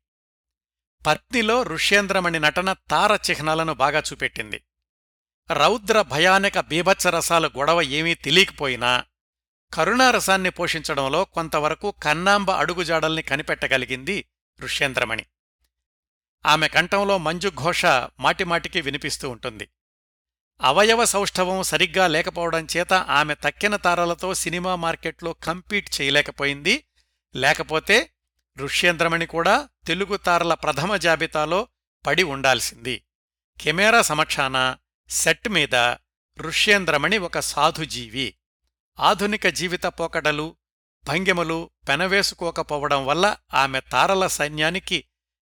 పత్నిలో 1.06 1.62
ఋష్యేంద్రమణి 1.62 2.40
నటన 2.40 2.72
తార 2.72 3.18
చిహ్నాలను 3.30 3.74
బాగా 3.74 4.02
చూపెట్టింది. 4.12 4.62
రౌద్ర 5.50 6.02
భయానక 6.02 6.60
బీభత్సరసాల 6.60 7.46
గొడవ 7.46 7.82
ఏమీ 7.82 8.14
తెలియకపోయినా 8.14 9.04
కరుణారసాన్ని 9.74 10.50
పోషించడంలో 10.50 11.24
కొంతవరకు 11.24 11.94
కన్నాంబ 12.02 12.50
అడుగుజాడల్ని 12.50 13.22
కనిపెట్టగలిగింది 13.22 14.28
ఋష్యేంద్రమణి. 14.60 15.26
ఆమె 16.46 16.68
కంఠంలో 16.68 17.18
మంజుఘోష 17.18 17.86
మాటిమాటికి 18.20 18.80
వినిపిస్తూ 18.80 19.30
ఉంటుంది. 19.30 19.68
అవయవ 20.60 21.04
సౌష్ఠవం 21.04 21.62
సరిగ్గా 21.62 22.06
లేకపోవడం 22.06 22.66
చేత 22.76 22.92
ఆమె 22.92 23.34
తక్కిన 23.34 23.76
తారలతో 23.76 24.34
సినిమా 24.34 24.74
మార్కెట్లో 24.74 25.32
కంపీట్ 25.32 26.00
చేయలేకపోయింది. 26.00 26.84
లేకపోతే 27.36 28.10
ఋష్యేంద్రమణి 28.58 29.26
కూడా 29.26 29.68
తెలుగు 29.86 30.16
తారల 30.16 30.54
ప్రథమ 30.54 30.96
జాబితాలో 30.96 31.68
పడి 32.06 32.22
ఉండాల్సింది. 32.22 33.02
కెమెరా 33.60 34.02
సమక్షాన 34.02 34.76
సెట్ 35.08 35.48
మీద 35.48 35.74
ఋష్యేంద్రమణి 36.38 37.18
ఒక 37.18 37.40
సాధుజీవి. 37.40 38.34
ఆధునిక 39.00 39.46
జీవిత 39.46 39.86
పోకడలు 39.86 40.56
భంగిమలు 41.04 41.70
పెనవేసుకోకపోవడం 41.88 43.06
వల్ల 43.06 43.36
ఆమె 43.54 43.80
తారల 43.80 44.26
సైన్యానికి 44.26 45.04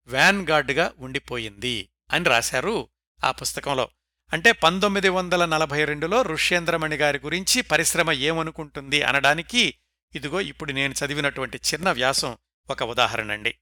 వ్యాన్గార్డ్గా 0.06 0.92
ఉండిపోయింది 0.98 1.90
అని 2.10 2.24
రాశారు 2.24 2.88
ఆ 3.24 3.30
పుస్తకంలో. 3.30 3.88
అంటే 4.32 4.52
పంతొమ్మిది 4.52 5.08
వందల 5.08 5.44
నలభై 5.44 5.84
రెండులో 5.84 6.22
ఋష్యేంద్రమణి 6.22 6.96
గారి 6.96 7.18
గురించి 7.18 7.62
పరిశ్రమ 7.62 8.12
ఏమనుకుంటుంది 8.12 9.02
అనడానికి 9.02 9.74
ఇదిగో 10.14 10.40
ఇప్పుడు 10.40 10.72
నేను 10.72 10.94
చదివినటువంటి 11.04 11.60
చిన్న 11.74 11.90
వ్యాసం 11.90 12.38
ఒక 12.70 12.82
ఉదాహరణండి. 12.82 13.58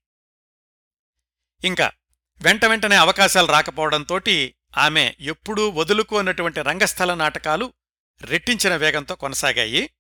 ఇంకా 1.65 1.93
వెంట 2.41 2.65
వెంటనే 2.65 2.97
అవకాశాలు 2.97 3.47
రాకపోవడంతోటి 3.47 4.55
ఆమె 4.79 5.15
ఎప్పుడూ 5.21 5.71
వదులుకోనటువంటి 5.71 6.63
రంగస్థల 6.63 7.15
నాటకాలు 7.15 7.73
రెట్టించిన 8.23 8.77
వేగంతో 8.77 9.15
కొనసాగాయి. 9.15 9.91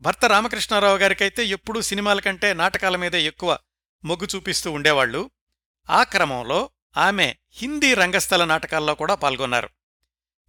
భర్త 0.00 0.24
రామకృష్ణారావు 0.24 0.98
గారికైతే 0.98 1.44
ఎప్పుడూ 1.44 1.80
సినిమాల 1.80 2.20
కంటే 2.20 2.54
నాటకాల 2.54 2.96
మీదే 2.96 3.22
ఎక్కువ 3.22 3.58
మొగ్గు 4.04 4.28
చూపిస్తూ 4.36 4.72
ఉండేవాళ్ళు 4.72 5.30
ఆ 5.90 6.02
క్రమంలో 6.02 6.70
ఆమె 6.96 7.36
హిందీ 7.50 7.94
రంగస్థల 7.94 8.44
నాటకాల్లో 8.44 8.94
కూడా 8.94 9.14
పాల్గొన్నారు. 9.14 9.70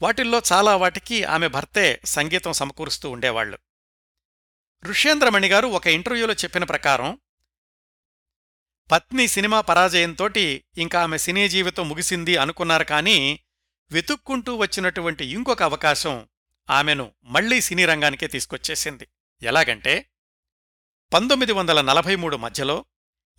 వాటిల్లో 0.01 0.41
చాలా 0.53 0.75
వాటికి 0.75 1.23
ఆమె 1.23 1.47
భర్తే 1.47 2.01
సంగీతం 2.05 2.53
సమకూరుస్తూ 2.53 3.09
ఉండేవాళ్ళు 3.09 3.57
ఋష్యేంద్రమణి 4.85 5.47
గారు 5.47 5.67
ఒక 5.67 5.87
ఇంటర్వ్యూలో 5.87 6.33
చెప్పిన 6.33 6.63
ప్రకారం 6.63 7.19
పత్ని 8.91 9.27
సినిమా 9.27 9.61
పరాజయంతోటి 9.61 10.63
ఇంకా 10.77 11.01
ఆమె 11.01 11.17
సినీ 11.17 11.49
జీవితం 11.49 11.89
ముగిసింది 11.89 12.37
అనుకున్నారు 12.37 12.83
కానీ 12.83 13.39
వెతుక్కుంటూ 13.91 14.55
వచ్చినటువంటి 14.55 15.25
ఇంకొక 15.25 15.63
అవకాశం 15.63 16.27
ఆమెను 16.69 17.13
మళ్ళీ 17.23 17.61
సినీ 17.61 17.85
రంగానికే 17.85 18.27
తీసుకొచ్చేసింది. 18.27 19.07
ఎలాగంటే 19.41 20.09
పంతొమ్మిది 21.13 21.51
వందల 21.51 21.81
నలభై 21.81 22.15
మూడు 22.15 22.37
మధ్యలో 22.37 22.85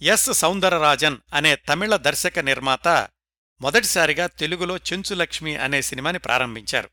ఎస్. 0.03 0.33
సౌందరరాజన్ 0.33 1.17
అనే 1.35 1.57
తమిళ 1.57 1.97
దర్శక 1.97 2.39
నిర్మాత 2.39 2.89
మొదటిసారిగా 3.61 4.27
తెలుగులో 4.27 4.77
చెంచులక్ష్మి 4.77 5.57
అనే 5.57 5.83
సినిమాని 5.83 6.19
ప్రారంభించారు. 6.19 6.91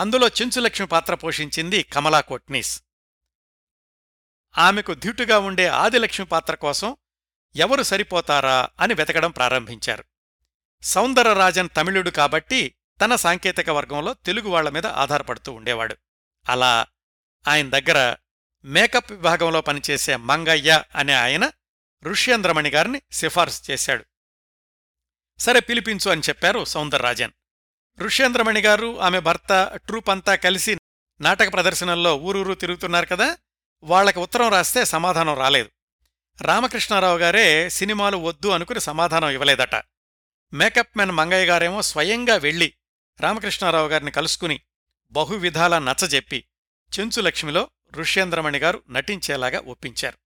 అందులో 0.00 0.28
చెంచులక్ష్మి 0.28 0.86
పాత్ర 0.86 1.14
పోషించింది 1.14 1.82
కమలా 1.82 2.20
కోట్నీస్. 2.20 2.82
ఆమెకు 4.58 4.94
ధీటుగా 4.94 5.38
ఉండే 5.38 5.66
ఆదిలక్ష్మి 5.66 6.26
పాత్ర 6.26 6.54
కోసం 6.54 6.96
ఎవరు 7.56 7.82
సరిపోతారా 7.82 8.68
అని 8.80 8.94
వెతకడం 8.94 9.30
ప్రారంభించారు. 9.30 10.04
సౌందరరాజన్ 10.82 11.68
తమిళుడు 11.76 12.10
కాబట్టి 12.10 12.74
తన 13.00 13.16
సాంకేతిక 13.16 13.70
వర్గంలో 13.70 14.14
తెలుగు 14.14 14.48
వాళ్ళ 14.48 14.68
మీద 14.68 14.86
ఆధారపడుతూ 14.86 15.52
ఉండేవాడు. 15.52 15.96
అలా 16.48 16.86
ఆయన 17.48 17.68
దగ్గర 17.68 18.16
మేకప్ 18.64 19.12
విభాగంలో 19.12 19.60
పనిచేసే 19.60 20.16
మంగయ్య 20.16 20.84
అనే 20.94 21.12
ఆయన 21.12 21.50
ఋష్యేంద్రమణి 22.04 22.70
గారిని 22.70 23.02
సిఫార్సు 23.12 23.70
చేశాడు. 23.70 24.04
సరే 25.38 25.60
పిలిపించు 25.60 26.10
అని 26.10 26.20
చెప్పారు 26.20 26.64
సౌందరరాజన్. 26.64 27.30
ఋష్యేంద్రమణి 27.98 28.60
గారు 28.60 29.00
ఆమె 29.00 29.20
భర్త 29.20 29.80
ట్రూప్ 29.86 30.10
అంతా 30.10 30.34
కలిసి 30.34 30.78
నాటక 31.20 31.52
ప్రదర్శనల్లో 31.52 32.16
ఊరూరు 32.16 32.54
తిరుగుతున్నారు 32.54 33.06
కదా 33.06 33.38
వాళ్ళకి 33.82 34.18
ఉత్తరం 34.18 34.48
రాస్తే 34.48 34.84
సమాధానం 34.84 35.34
రాలేదు. 35.34 35.70
రామకృష్ణారావు 36.42 37.18
గారే 37.18 37.70
సినిమాలు 37.70 38.16
వద్దు 38.16 38.48
అనుకుని 38.48 38.80
సమాధానం 38.80 39.28
ఇవ్వలేదట. 39.28 39.74
మేకప్ 40.52 40.98
మెన్ 40.98 41.10
మంగయ్య 41.10 41.46
గారేమో 41.46 41.82
స్వయంగా 41.82 42.36
వెళ్ళి 42.36 42.74
రామకృష్ణారావు 43.20 43.88
గారిని 43.88 44.10
కలుసుకుని 44.10 44.60
బహువిధాలా 45.10 45.78
నచ్చజెప్పి 45.78 46.44
చెంచులక్ష్మిలో 47.00 47.70
ఋష్యేంద్రమణి 47.94 48.58
గారు 48.58 48.82
నటించేలాగా 48.90 49.60
ఒప్పించారు. 49.60 50.18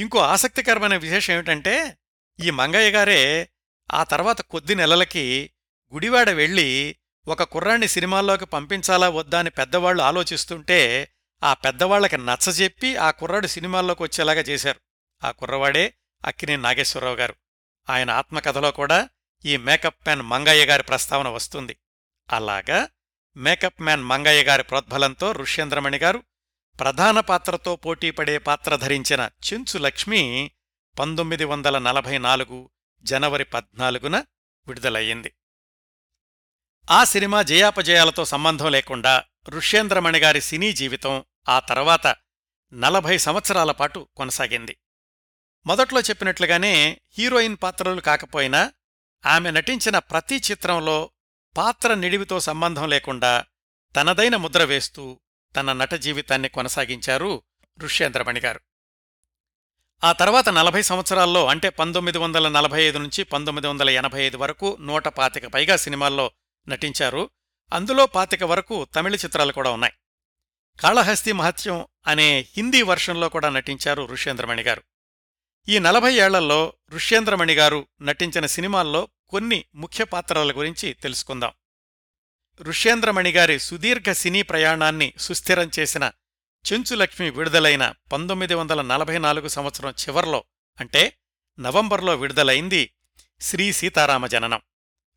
ఇంకో 0.00 0.18
ఆసక్తికరమైన 0.18 0.96
విశేషం 0.96 1.34
ఏమిటంటే 1.34 1.98
ఈ 2.40 2.50
మంగయ్య 2.50 2.90
గారే 2.90 3.48
ఆ 3.92 4.04
తర్వాత 4.04 4.40
కొద్ది 4.40 4.74
నెలలకి 4.74 5.50
గుడివాడ 5.94 6.30
వెళ్ళి 6.30 6.96
ఒక 7.28 7.42
కుర్రాన్ని 7.42 7.88
సినిమాల్లోకి 7.88 8.46
పంపించాలా 8.46 9.08
వద్దా 9.08 9.38
అని 9.38 9.50
పెద్దవాళ్ళు 9.50 10.02
ఆలోచిస్తుంటే 10.02 11.08
ఆ 11.44 11.54
పెద్దవాళ్ళకి 11.54 12.16
నచ్చజెప్పి 12.16 12.96
ఆ 12.96 13.10
కుర్రాడు 13.10 13.46
సినిమాల్లోకి 13.46 14.02
వచ్చేలాగా 14.02 14.40
చేశారు. 14.40 14.80
ఆ 15.24 15.30
కుర్రవాడే 15.30 15.94
అక్కినే 16.24 16.56
నాగేశ్వరరావు 16.56 17.16
గారు. 17.16 17.34
ఆయన 17.90 18.10
ఆత్మకథలో 18.10 18.70
కూడా 18.70 19.08
ఈ 19.44 19.56
మేకప్ 19.56 19.94
మ్యాన్ 19.94 20.22
మంగయ్య 20.22 20.64
గారి 20.66 20.82
ప్రస్తావన 20.82 21.28
వస్తుంది. 21.28 21.76
అలాగా 22.32 22.88
మేకప్ 23.36 23.82
మ్యాన్ 23.82 24.02
మంగయ్య 24.02 24.42
గారి 24.42 24.62
ప్రోద్బలంతో 24.62 25.32
ఋష్యేంద్రమణి 25.32 25.98
గారు 25.98 26.22
ప్రధాన 26.80 27.20
పాత్రతో 27.20 27.76
పోటీపడే 27.76 28.38
పాత్ర 28.38 28.76
ధరించిన 28.76 29.30
చెంచు 29.52 29.78
లక్ష్మి 29.78 30.50
పంతొమ్మిది 30.98 31.44
వందల 31.44 31.78
నలభై 31.78 32.18
నాలుగు 32.18 32.70
జనవరి 33.02 33.44
పద్నాలుగున 33.44 34.24
విడుదలయ్యింది. 34.66 35.34
ఆ 36.90 37.04
సినిమా 37.04 37.42
జయాపజయాలతో 37.42 38.24
సంబంధం 38.24 38.70
లేకుండా 38.70 39.24
ఋష్యేంద్రమణి 39.48 40.18
గారి 40.18 40.40
సినీ 40.40 40.72
జీవితం 40.72 41.24
ఆ 41.48 41.58
తర్వాత 41.58 42.16
నలభై 42.72 43.18
సంవత్సరాల 43.18 43.70
పాటు 43.70 44.08
కొనసాగింది. 44.16 44.76
మొదట్లో 45.66 46.00
చెప్పినట్లుగానే 46.00 47.00
హీరోయిన్ 47.18 47.56
పాత్రలు 47.62 48.00
కాకపోయినా 48.00 48.72
ఆమె 49.26 49.50
నటించిన 49.50 49.98
ప్రతి 49.98 50.36
చిత్రంలో 50.36 51.10
పాత్ర 51.56 51.94
నిడివితో 51.94 52.40
సంబంధం 52.40 52.88
లేకుండా 52.88 53.44
తనదైన 53.96 54.36
ముద్ర 54.36 54.64
వేస్తూ 54.64 55.20
తన 55.56 55.72
నట 55.72 55.94
జీవితాన్ని 55.94 56.48
కొనసాగించారు 56.48 57.42
ఋష్యేంద్రమణి 57.82 58.40
గారు. 58.40 58.60
ఆ 60.04 60.12
తర్వాత 60.12 60.48
నలభై 60.48 60.82
సంవత్సరాల్లో 60.82 61.46
అంటే 61.46 61.68
పంతొమ్మిది 61.68 62.18
వందల 62.18 62.48
నలభై 62.48 62.82
ఐదు 62.82 62.98
నుంచి 62.98 63.24
పంతొమ్మిది 63.24 63.68
వందల 63.68 63.90
ఎనభై 63.90 64.22
ఐదు 64.22 64.36
వరకు 64.36 64.76
నూట 64.80 65.08
పాతిక 65.08 65.46
పైగా 65.46 65.76
సినిమాల్లో 65.76 66.30
నటించారు. 66.68 67.30
అందులో 67.72 68.06
పాతిక 68.06 68.44
వరకు 68.44 68.84
తమిళ 68.84 69.14
చిత్రాలు 69.14 69.52
కూడా 69.52 69.70
ఉన్నాయి. 69.70 69.92
కాళహస్తి 70.80 71.32
మహత్యం 71.32 71.86
అనే 72.06 72.46
హిందీ 72.56 72.82
వర్షన్లో 72.82 73.28
కూడా 73.28 73.48
నటించారు 73.48 74.06
ఋష్యేంద్రమణి 74.06 74.62
గారు. 74.62 74.82
ఈ 75.68 75.78
నలభై 75.78 76.14
ఏళ్ళలో 76.14 76.72
ఋష్యేంద్రమణి 76.90 77.54
గారు 77.54 77.86
నటించిన 78.02 78.46
సినిమాల్లో 78.46 79.08
కొన్ని 79.28 79.64
ముఖ్య 79.74 80.04
పాత్రల 80.04 80.52
గురించి 80.52 80.92
తెలుసుకుందాం. 80.92 81.52
ఋష్యేంద్రమణి 82.62 83.32
గారి 83.32 83.58
సుదీర్ఘ 83.58 84.12
సినీ 84.12 84.42
ప్రయాణాన్ని 84.42 85.12
సుస్థిరం 85.18 85.70
చేసిన 85.78 86.12
చెంచులక్ష్మి 86.72 87.30
విడుదలైన 87.30 87.94
పంతొమ్మిది 88.12 88.54
వందల 88.54 88.82
నలభై 88.82 89.18
నాలుగు 89.18 89.48
సంవత్సరం 89.48 89.90
చివర్లో 89.90 90.44
అంటే 90.80 91.18
నవంబర్లో 91.60 92.16
విడుదలైంది 92.16 92.94
శ్రీ 93.40 93.72
సీతారామ 93.72 94.26
జననం. 94.26 94.62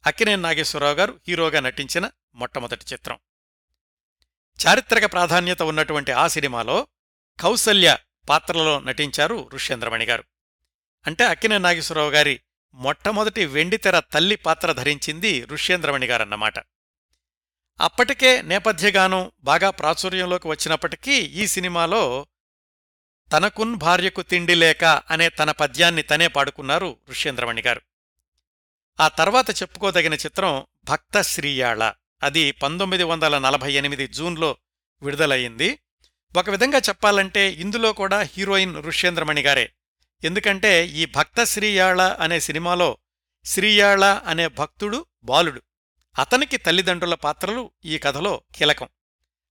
అక్కినేని 0.06 0.42
నాగేశ్వరరావు 0.42 0.96
గారు 0.96 1.20
హీరోగా 1.28 1.60
నటించిన 1.60 2.10
మొట్టమొదటి 2.36 2.86
చిత్రం. 2.94 3.20
చారిత్రక 4.68 5.12
ప్రాధాన్యత 5.12 5.62
ఉన్నటువంటి 5.62 6.12
ఆ 6.12 6.28
సినిమాలో 6.28 6.88
కౌసల్య 7.40 7.98
పాత్రలో 8.30 8.80
నటించారు 8.80 9.50
ఋష్యేంద్రమణి 9.54 10.06
గారు. 10.06 10.24
అంటే 11.08 11.24
అక్కినే 11.24 11.58
నాగేశ్వరరావు 11.58 12.10
గారి 12.10 12.40
మొట్టమొదటి 12.74 13.46
వెండితెర 13.46 14.00
తల్లి 14.00 14.36
పాత్ర 14.36 14.72
ధరించింది 14.72 15.46
ఋష్యేంద్రమణి 15.46 16.06
గారన్నమాట. 16.06 16.60
అప్పటికే 17.82 18.42
నేపథ్యగానం 18.42 19.32
బాగా 19.42 19.70
ప్రాచుర్యంలోకి 19.70 20.48
వచ్చినప్పటికీ 20.48 21.12
ఈ 21.12 21.48
సినిమాలో 21.48 22.28
తనకున్ 23.34 23.76
భార్యకు 23.76 24.22
తిండి 24.22 24.56
లేక 24.56 24.86
అనే 24.86 25.30
తన 25.30 25.52
పద్యాన్ని 25.52 26.02
తనే 26.02 26.28
పాడుకున్నారు 26.28 26.98
ఋష్యేంద్రమణి 27.10 27.62
గారు. 27.62 27.82
ఆ 29.00 29.08
తర్వాత 29.08 29.50
చెప్పుకోదగిన 29.50 30.14
చిత్రం 30.14 30.66
భక్త 30.84 31.22
శ్రీయాళ 31.22 31.94
అది 32.24 32.52
పంతొమ్మిది 32.52 33.04
వందల 33.04 33.38
నలభై 33.38 33.74
ఎనిమిది 33.74 34.08
జూన్లో 34.08 34.58
విడుదలయ్యింది. 35.02 35.80
ఒక 36.38 36.50
విధంగా 36.50 36.78
చెప్పాలంటే 36.78 37.52
ఇందులో 37.52 37.94
కూడా 37.94 38.22
హీరోయిన్ 38.22 38.76
ఋష్యేంద్రమణి 38.76 39.42
గారే. 39.42 39.72
ఎందుకంటే 40.24 40.88
ఈ 40.88 41.06
భక్త 41.06 41.44
శ్రీయాళ 41.44 42.02
అనే 42.02 42.40
సినిమాలో 42.40 42.98
శ్రీయాళ 43.46 44.06
అనే 44.06 44.48
భక్తుడు 44.48 45.06
బాలుడు. 45.24 45.62
అతనికి 46.20 46.58
తల్లిదండ్రుల 46.58 47.14
పాత్రలు 47.14 47.72
ఈ 47.86 47.98
కథలో 47.98 48.42
కీలకం. 48.56 48.88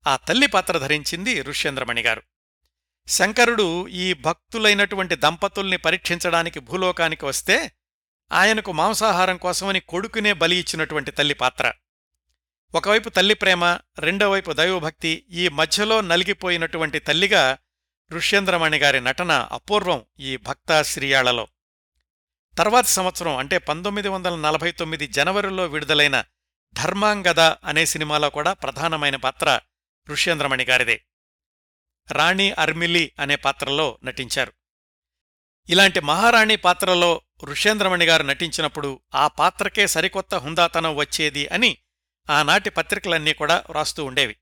ఆ 0.06 0.16
తల్లి 0.16 0.46
పాత్ర 0.46 0.78
ధరించింది 0.78 1.42
ఋష్యేంద్రమణి 1.42 2.02
గారు. 2.02 2.22
శంకరుడు 3.08 3.88
ఈ 3.88 4.12
భక్తులైనటువంటి 4.12 5.14
దంపతుల్ని 5.14 5.76
పరీక్షించడానికి 5.76 6.60
భూలోకానికి 6.60 7.24
వస్తే 7.24 7.72
ఆయనకు 8.32 8.72
మాంసాహారం 8.72 9.36
కోసమని 9.36 9.80
కొడుకునే 9.80 10.32
బలి 10.32 10.56
ఇచ్చినటువంటి 10.56 11.10
తల్లి 11.10 11.34
పాత్ర. 11.34 11.72
ఒకవైపు 12.74 13.08
తల్లి 13.08 13.34
ప్రేమ 13.34 13.78
రెండోవైపు 13.98 14.52
దైవభక్తి 14.52 15.26
ఈ 15.30 15.48
మధ్యలో 15.48 16.00
నలిగిపోయినటువంటి 16.00 16.98
తల్లిగా 16.98 17.58
ఋష్యేంద్రమణి 18.12 18.78
గారి 18.78 19.00
నటన 19.00 19.32
అపూర్వం 19.32 20.04
ఈ 20.20 20.36
భక్త 20.36 20.82
శ్రీయాళలో. 20.82 21.48
తర్వాతి 22.58 22.88
సంవత్సరం 22.88 23.36
అంటే 23.36 23.58
పంతొమ్మిది 23.58 24.08
వందల 24.08 24.36
నలభై 24.36 24.72
తొమ్మిది 24.72 25.06
జనవరిలో 25.06 25.66
విడుదలైన 25.66 26.24
ధర్మాంగద 26.72 27.40
అనే 27.40 27.86
సినిమాలో 27.86 28.30
కూడా 28.30 28.52
ప్రధానమైన 28.52 29.16
పాత్ర 29.16 29.60
ఋష్యేంద్రమణి 30.10 30.64
గారిదే. 30.64 31.04
రాణి 32.12 32.52
అర్మిలి 32.52 33.12
అనే 33.20 33.36
పాత్రలో 33.36 33.98
నటించారు. 34.04 34.52
ఇలాంటి 35.68 36.00
మహారాణి 36.00 36.56
పాత్రలో 36.56 37.22
ఋష్యేంద్రమణి 37.44 38.04
గారు 38.04 38.22
నటించినప్పుడు 38.22 39.00
ఆ 39.14 39.28
పాత్రకే 39.28 39.86
సరికొత్త 39.86 40.34
హుందాతనం 40.34 40.96
వచ్చేది 40.96 41.48
అని 41.48 41.78
ఆనాటి 42.30 42.70
పత్రికలన్నీ 42.70 43.32
కూడా 43.32 43.64
వ్రాస్తూ 43.70 44.04
ఉండేవి. 44.04 44.36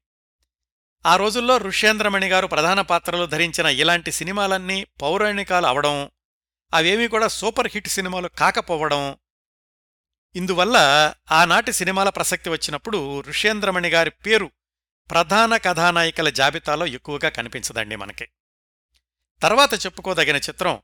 ఆ 1.07 1.17
రోజుల్లో 1.17 1.57
ఋష్యేంద్రమణి 1.57 2.29
గారు 2.29 2.47
ప్రధాన 2.47 2.81
పాత్రలు 2.81 3.27
ధరించిన 3.27 3.67
ఇలాంటి 3.67 4.13
సినిమాలన్నీ 4.13 4.87
పౌరాణికాలు 5.03 5.67
అవడం 5.67 6.11
అవేమీ 6.75 7.09
కూడా 7.09 7.29
సూపర్ 7.29 7.71
హిట్ 7.75 7.89
సినిమాలు 7.89 8.29
కాకపోవడం. 8.29 9.17
ఇందువల్ల 10.37 10.77
ఆనాటి 11.33 11.73
సినిమాల 11.73 12.09
ప్రసక్తి 12.09 12.51
వచ్చినప్పుడు 12.51 13.21
ఋష్యేంద్రమణి 13.21 13.89
గారి 13.89 14.11
పేరు 14.11 14.51
ప్రధాన 15.11 15.57
కథానాయికల 15.57 16.29
జాబితాలో 16.29 16.87
ఎక్కువగా 16.87 17.29
కనిపించదండి 17.29 17.97
మనకి. 17.97 18.29
తర్వాత 19.43 19.87
చెప్పుకోదగిన 19.87 20.37
చిత్రం 20.37 20.81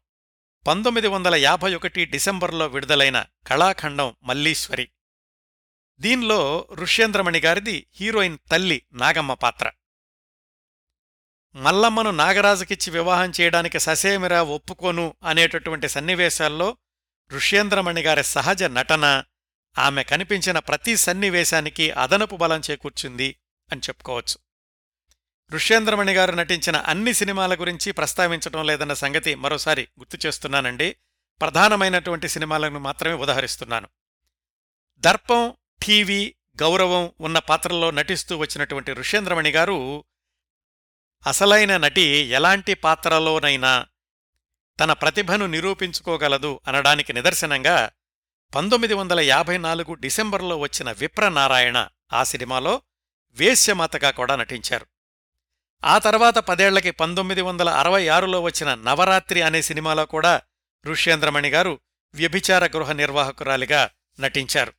పంతొమ్మిది 0.67 1.09
వందల 1.09 1.35
యాభై 1.35 1.75
ఒకటి 1.75 2.05
డిసెంబర్లో 2.05 2.67
విడుదలైన 2.67 3.27
కళాఖండం 3.47 4.17
మల్లీశ్వరి. 4.23 4.91
దీనిలో 6.01 6.69
ఋష్యేంద్రమణి 6.75 7.39
గారిది 7.39 7.87
హీరోయిన్ 7.95 8.39
తల్లి 8.51 8.83
నాగమ్మ 8.93 9.35
పాత్ర. 9.35 9.71
మల్లమ్మను 11.55 12.11
నాగరాజుకిచ్చి 12.11 12.91
వివాహం 12.91 13.33
చేయడానికి 13.41 13.81
ససేమిరా 13.81 14.43
ఒప్పుకోను 14.43 15.15
అనేటటువంటి 15.25 15.89
సన్నివేశాల్లో 15.89 16.77
ఋష్యేంద్రమణి 17.33 18.01
గారి 18.01 18.25
సహజ 18.25 18.63
నటన 18.63 19.25
ఆమె 19.79 20.03
కనిపించిన 20.03 20.59
ప్రతి 20.59 20.97
సన్నివేశానికి 20.97 21.91
అదనపు 21.91 22.37
బలం 22.37 22.61
చేకూర్చుంది 22.71 23.37
అని 23.73 23.81
చెప్పుకోవచ్చు. 23.81 24.39
ఋష్యేంద్రమణి 25.53 26.15
గారు 26.15 26.33
నటించిన 26.33 26.77
అన్ని 26.77 27.15
సినిమాల 27.15 27.55
గురించి 27.55 27.93
ప్రస్తావించడం 27.93 28.67
లేదన్న 28.67 28.93
సంగతి 28.93 29.35
మరోసారి 29.35 29.89
గుర్తు 30.01 30.27
చేస్తున్నానండి. 30.27 30.97
ప్రధానమైనటువంటి 31.41 32.29
సినిమాలను 32.29 32.79
మాత్రమే 32.79 33.15
ఉదహరిస్తున్నాను. 33.15 33.89
దర్పం 34.99 35.55
టీవీ 35.83 36.35
గౌరవం 36.63 37.13
ఉన్న 37.21 37.39
పాత్రల్లో 37.39 37.91
నటిస్తూ 37.91 38.37
వచ్చినటువంటి 38.37 38.93
ఋష్యేంద్రమణి 38.93 39.51
గారు 39.51 40.05
అసలైన 41.27 41.77
నటి 41.77 42.03
ఎలాంటి 42.03 42.75
పాత్రలోనైనా 42.75 43.87
తన 44.81 44.93
ప్రతిభను 44.93 45.47
నిరూపించుకోగలదు 45.47 46.61
అనడానికి 46.69 47.13
నిదర్శనంగా 47.13 47.91
పంతొమ్మిది 48.55 48.95
వందల 48.95 49.21
యాభై 49.21 49.59
నాలుగు 49.59 49.95
డిసెంబర్లో 49.95 50.57
వచ్చిన 50.57 50.93
విప్రనారాయణ 50.93 51.89
ఆ 52.13 52.25
సినిమాలో 52.25 52.83
వేశ్యమాతగా 53.31 54.11
కూడా 54.11 54.37
నటించారు. 54.37 54.87
ఆ 55.85 55.99
తర్వాత 55.99 56.39
పదేళ్ళకి 56.39 56.91
పంతొమ్మిది 56.91 57.43
వందల 57.43 57.69
అరవై 57.69 58.09
ఆరులో 58.09 58.41
వచ్చిన 58.41 58.75
నవరాత్రి 58.75 59.43
అనే 59.43 59.63
సినిమాలో 59.63 60.07
కూడా 60.07 60.43
ఋష్యేంద్రమణి 60.87 61.49
గారు 61.49 61.81
వ్యభిచార 62.15 62.67
గృహ 62.67 62.93
నిర్వాహకురాలిగా 62.93 63.91
నటించారు. 64.21 64.73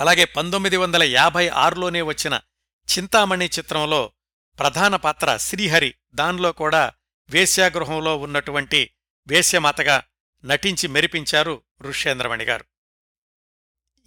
అలాగే 0.00 0.24
పంతొమ్మిది 0.24 0.76
వందల 0.76 1.02
యాభై 1.02 1.48
ఆరులోనే 1.48 2.02
వచ్చిన 2.02 2.40
చింతామణి 2.88 3.46
చిత్రంలో 3.58 4.12
ప్రధాన 4.60 4.96
పాత్ర 4.96 5.36
శ్రీహరి. 5.36 5.94
దానిలో 6.14 6.52
కూడా 6.52 6.92
వేశ్యాగృహంలో 7.30 8.16
ఉన్నటువంటి 8.16 8.90
వేశ్యమాతగా 9.26 10.02
నటించి 10.44 10.88
మెరిపించారు 10.88 11.62
ఋష్యేంద్రమణి 11.82 12.44
గారు. 12.44 12.64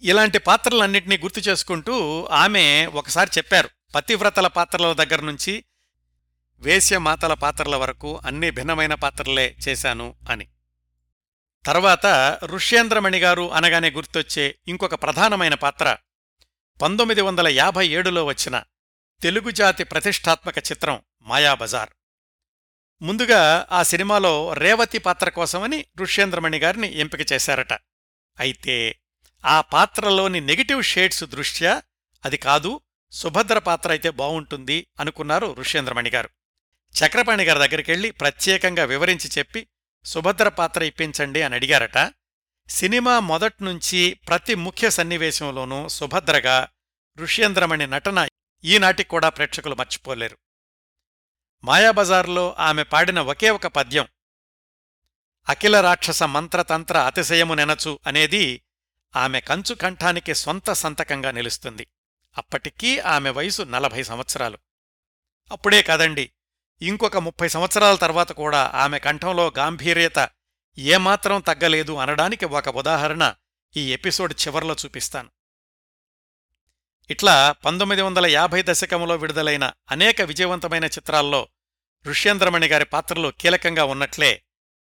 ఇలాంటి 0.02 0.38
పాత్రలన్నింటినీ 0.38 1.18
గుర్తు 1.18 1.40
చేసుకుంటూ 1.40 2.24
ఆమె 2.24 2.86
ఒకసారి 2.86 3.30
చెప్పారు 3.38 3.70
పతివ్రతల 3.94 4.46
పాత్రల 4.46 4.92
దగ్గర 4.92 5.20
నుంచి 5.20 5.64
వేశ్యమాతల 6.58 7.34
పాత్రల 7.34 7.76
వరకు 7.76 8.20
అన్ని 8.26 8.50
భిన్నమైన 8.50 8.94
పాత్రలే 8.94 9.56
చేశాను 9.68 10.14
అని. 10.30 10.48
తర్వాత 11.66 12.38
ఋష్యేంద్రమణి 12.44 13.18
గారు 13.18 13.52
అనగానే 13.52 13.90
గుర్తొచ్చే 13.90 14.58
ఇంకొక 14.68 14.94
ప్రధానమైన 14.94 15.54
పాత్ర 15.54 15.96
పంతొమ్మిది 16.82 17.20
వందల 17.20 17.48
యాభై 17.48 17.88
ఏడులో 17.88 18.24
వచ్చిన 18.24 18.62
తెలుగు 19.22 19.50
జాతి 19.50 19.84
ప్రతిష్టాత్మక 19.84 20.58
చిత్రం 20.58 21.02
మాయాబజార్ 21.22 21.90
ముందుగా 23.02 23.66
ఆ 23.70 23.82
సినిమాలో 23.82 24.52
రేవతి 24.52 24.98
పాత్ర 24.98 25.28
కోసమని 25.28 25.84
ఋష్యేంద్రమణి 25.98 26.58
గారిని 26.58 26.98
ఎంపిక 26.98 27.32
చేశారట. 27.32 27.72
అయితే 28.40 28.96
ఆ 29.44 29.60
పాత్రలోని 29.60 30.40
నెగిటివ్ 30.40 30.82
షేడ్స్ 30.82 31.24
దృష్ట్యా 31.24 31.82
అది 32.24 32.36
కాదు 32.36 32.80
సుభద్ర 33.12 33.58
పాత్ర 33.58 33.90
అయితే 33.90 34.10
బావుంటుంది 34.10 34.86
అనుకున్నారు 35.00 35.56
ఋష్యేంద్రమణి 35.58 36.10
గారు. 36.10 36.30
చక్రపాణి 36.94 37.44
గారి 37.44 37.58
దగ్గరికెళ్ళి 37.58 38.10
ప్రత్యేకంగా 38.10 38.84
వివరించి 38.84 39.30
చెప్పి 39.38 39.66
సుభద్ర 40.04 40.48
పాత్ర 40.48 40.82
ఇప్పించండి 40.82 41.42
అని 41.42 41.54
అడిగారట. 41.54 41.98
సినిమా 42.68 43.20
మొదట్నుంచి 43.20 44.14
ప్రతి 44.14 44.54
ముఖ్య 44.54 44.90
సన్నివేశంలోనూ 44.90 45.88
సుభద్రగా 45.88 46.68
ఋష్యేంద్రమణి 47.18 47.86
నటన 47.86 48.28
ఈనాటికి 48.64 49.08
కూడా 49.08 49.28
ప్రేక్షకులు 49.28 49.74
మర్చిపోలేరు. 49.74 50.38
మాయాబజార్లో 51.64 52.56
ఆమె 52.58 52.82
పాడిన 52.82 53.20
ఒకే 53.20 53.50
ఒక 53.50 53.66
పద్యం 53.66 54.08
అఖిల 55.48 55.80
రాక్షస 55.80 56.22
మంత్రతంత్ర 56.22 56.98
అతిశయము 56.98 57.54
నెనచు 57.54 57.98
అనేది 58.06 58.62
ఆమె 59.16 59.40
కంచు 59.40 59.74
కంఠానికి 59.74 60.34
సొంత 60.34 60.72
సంతకంగా 60.72 61.30
నిలుస్తుంది. 61.30 61.86
అప్పటికీ 62.38 62.98
ఆమె 62.98 63.30
వయసు 63.30 63.62
నలభై 63.62 64.02
సంవత్సరాలు. 64.02 64.58
అప్పుడే 65.52 65.82
కాదండి 65.82 66.32
ఇంకొక 66.82 67.16
ముప్పై 67.16 67.48
సంవత్సరాల 67.48 67.94
తర్వాత 67.94 68.32
కూడా 68.32 68.72
ఆమె 68.74 68.98
కంఠంలో 68.98 69.52
గాంభీర్యత 69.58 70.30
ఏమాత్రం 70.78 71.40
తగ్గలేదు 71.40 71.92
అనడానికి 71.92 72.44
ఒక 72.44 72.68
ఉదాహరణ 72.68 73.34
ఈ 73.76 73.92
ఎపిసోడ్ 73.92 74.34
చివర్లో 74.46 74.76
చూపిస్తాను. 74.84 75.30
ఇట్లా 77.10 77.52
పంతొమ్మిది 77.52 78.02
వందల 78.02 78.26
యాభై 78.26 78.62
దశకంలో 78.62 79.16
విడుదలైన 79.16 79.72
అనేక 79.90 80.20
విజయవంతమైన 80.22 80.84
చిత్రాల్లో 80.84 81.48
ఋష్యేంద్రమణి 82.06 82.66
గారి 82.66 82.84
పాత్రలు 82.84 83.28
కీలకంగా 83.28 83.84
ఉన్నట్లే 83.84 84.42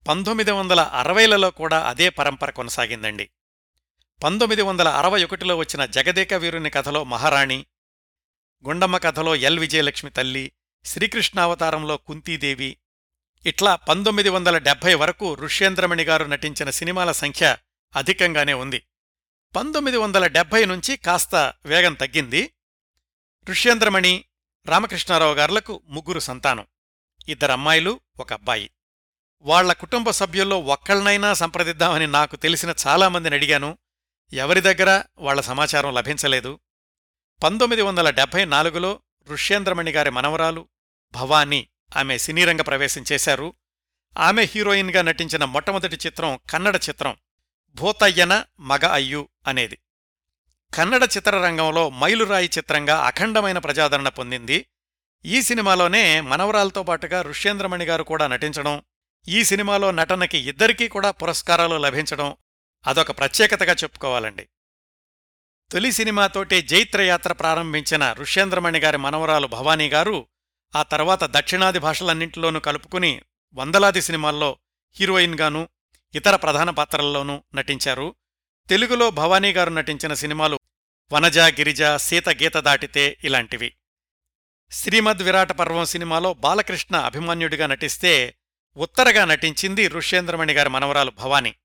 పంతొమ్మిది 0.07 0.51
వందల 0.51 0.79
అరవైలలో 0.79 1.51
కూడా 1.51 1.83
అదే 1.83 2.09
పరంపర 2.09 2.49
కొనసాగిందండి. 2.49 3.29
పంతొమ్మిది 4.23 4.61
వందల 4.61 4.87
అరవై 4.87 5.23
ఒకటిలో 5.23 5.57
వచ్చిన 5.57 5.85
జగదేక 5.85 6.33
వీరుని 6.33 6.69
కథలో 6.69 7.03
మహారాణి 7.03 7.65
గుండమ్మ 8.67 8.97
కథలో 8.97 9.35
ఎల్ 9.35 9.59
విజయలక్ష్మి 9.59 10.11
తల్లి 10.11 10.51
శ్రీకృష్ణావతారంలో 10.85 11.97
కుంతీదేవి 11.97 12.77
ఇట్లా 13.45 13.75
పంతొమ్మిది 13.75 14.29
వందల 14.29 14.57
డెబ్భై 14.57 14.93
వరకు 14.93 15.33
ఋష్యేంద్రమణి 15.33 16.03
గారు 16.03 16.25
నటించిన 16.25 16.69
సినిమాల 16.69 17.11
సంఖ్య 17.11 17.57
అధికంగానే 17.95 18.53
ఉంది. 18.53 18.83
పంతొమ్మిది 19.55 19.97
వందల 19.97 20.27
డెబ్భై 20.27 20.65
నుంచి 20.65 20.97
కాస్త 20.97 21.53
వేగం 21.65 21.93
తగ్గింది. 21.93 22.53
ఋష్యేంద్రమణి 23.49 24.25
రామకృష్ణారావు 24.65 25.33
గార్లకు 25.33 25.81
ముగ్గురు 25.87 26.19
సంతానం. 26.19 26.67
ఇద్దరమ్మాయిలు 27.27 27.99
ఒక 28.19 28.33
అబ్బాయి. 28.33 28.71
వాళ్ళ 29.41 29.73
కుటుంబ 29.73 30.09
సభ్యుల్లో 30.09 30.59
ఒక్కళ్ళనైనా 30.59 31.33
సంప్రదిద్దామని 31.33 32.07
నాకు 32.07 32.35
తెలిసిన 32.35 32.73
చాలామందిని 32.87 33.35
అడిగాను. 33.35 33.77
ఎవరి 34.33 34.61
దగ్గర 34.61 35.03
వాళ్ళ 35.17 35.41
సమాచారం 35.41 35.93
లభించలేదు. 35.93 36.59
పంతొమ్మిది 37.43 37.81
వందల 37.81 38.09
డెబ్భై 38.09 38.45
నాలుగులో 38.45 38.99
ఋష్యేంద్రమణి 39.29 39.91
గారి 39.91 40.09
మనవరాలు 40.09 40.67
భవానీ 41.11 41.67
ఆమె 41.97 42.17
సినీరంగ 42.17 42.61
ప్రవేశం 42.61 43.03
చేశారు. 43.11 43.53
ఆమె 44.19 44.43
హీరోయిన్గా 44.43 45.01
నటించిన 45.01 45.45
మొట్టమొదటి 45.45 45.95
చిత్రం 46.05 46.39
కన్నడ 46.49 46.75
చిత్రం. 46.75 47.17
భూతయ్యన 47.75 48.45
మగ 48.59 48.85
అయ్యు 48.85 49.29
అనేది. 49.47 49.77
కన్నడ 50.73 51.03
చిత్రరంగంలో 51.03 51.89
మైలురాయి 51.89 52.49
చిత్రంగా 52.57 53.01
అఖండమైన 53.01 53.57
ప్రజాదరణ 53.57 54.09
పొందింది. 54.09 54.65
ఈ 55.25 55.41
సినిమాలోనే 55.41 56.21
మనవరాలతో 56.21 56.83
పాటుగా 56.83 57.21
ఋష్యేంద్రమణి 57.21 57.85
గారు 57.85 58.03
కూడా 58.03 58.27
నటించడం 58.27 58.81
ఈ 59.27 59.43
సినిమాలో 59.43 59.91
నటనకి 59.91 60.37
ఇద్దరికీ 60.37 60.87
కూడా 60.87 61.11
పురస్కారాలు 61.11 61.75
లభించడం 61.75 62.37
అదొక 62.87 63.11
ప్రత్యేకతగా 63.11 63.73
చెప్పుకోవాలండి. 63.73 64.49
తొలి 65.71 65.91
సినిమాతోటి 65.91 66.61
జైత్రయాత్ర 66.61 67.33
ప్రారంభించిన 67.33 68.13
ఋష్యేంద్రమణి 68.13 68.79
గారి 68.79 68.97
మనవరాలు 68.97 69.47
భవానీ 69.47 69.89
గారు 69.89 70.27
ఆ 70.75 70.83
తర్వాత 70.83 71.23
దక్షిణాది 71.23 71.79
భాషలన్నింటిలోనూ 71.79 72.59
కలుపుకుని 72.59 73.21
వందలాది 73.53 74.01
సినిమాల్లో 74.01 74.57
హీరోయిన్గానూ 74.95 75.67
ఇతర 76.13 76.35
ప్రధాన 76.35 76.69
పాత్రల్లోనూ 76.69 77.43
నటించారు. 77.55 78.15
తెలుగులో 78.69 79.11
భవానీ 79.11 79.53
గారు 79.53 79.69
నటించిన 79.69 80.13
సినిమాలు 80.13 80.59
వనజ 81.11 81.39
గిరిజ 81.39 81.83
సీత 81.95 82.29
గీత 82.29 82.57
దాటితే 82.57 83.17
ఇలాంటివి. 83.23 83.73
శ్రీమద్ 84.71 85.21
విరాట 85.21 85.51
పర్వం 85.51 85.85
సినిమాలో 85.85 86.33
బాలకృష్ణ 86.33 86.95
అభిమన్యుడిగా 86.95 87.67
నటిస్తే 87.67 88.35
ఉత్తరగా 88.77 89.25
నటించింది 89.25 89.87
ఋష్యేంద్రమణి 89.87 90.53
గారి 90.53 90.69
మనవరాలు 90.69 91.11
భవానీ. 91.11 91.55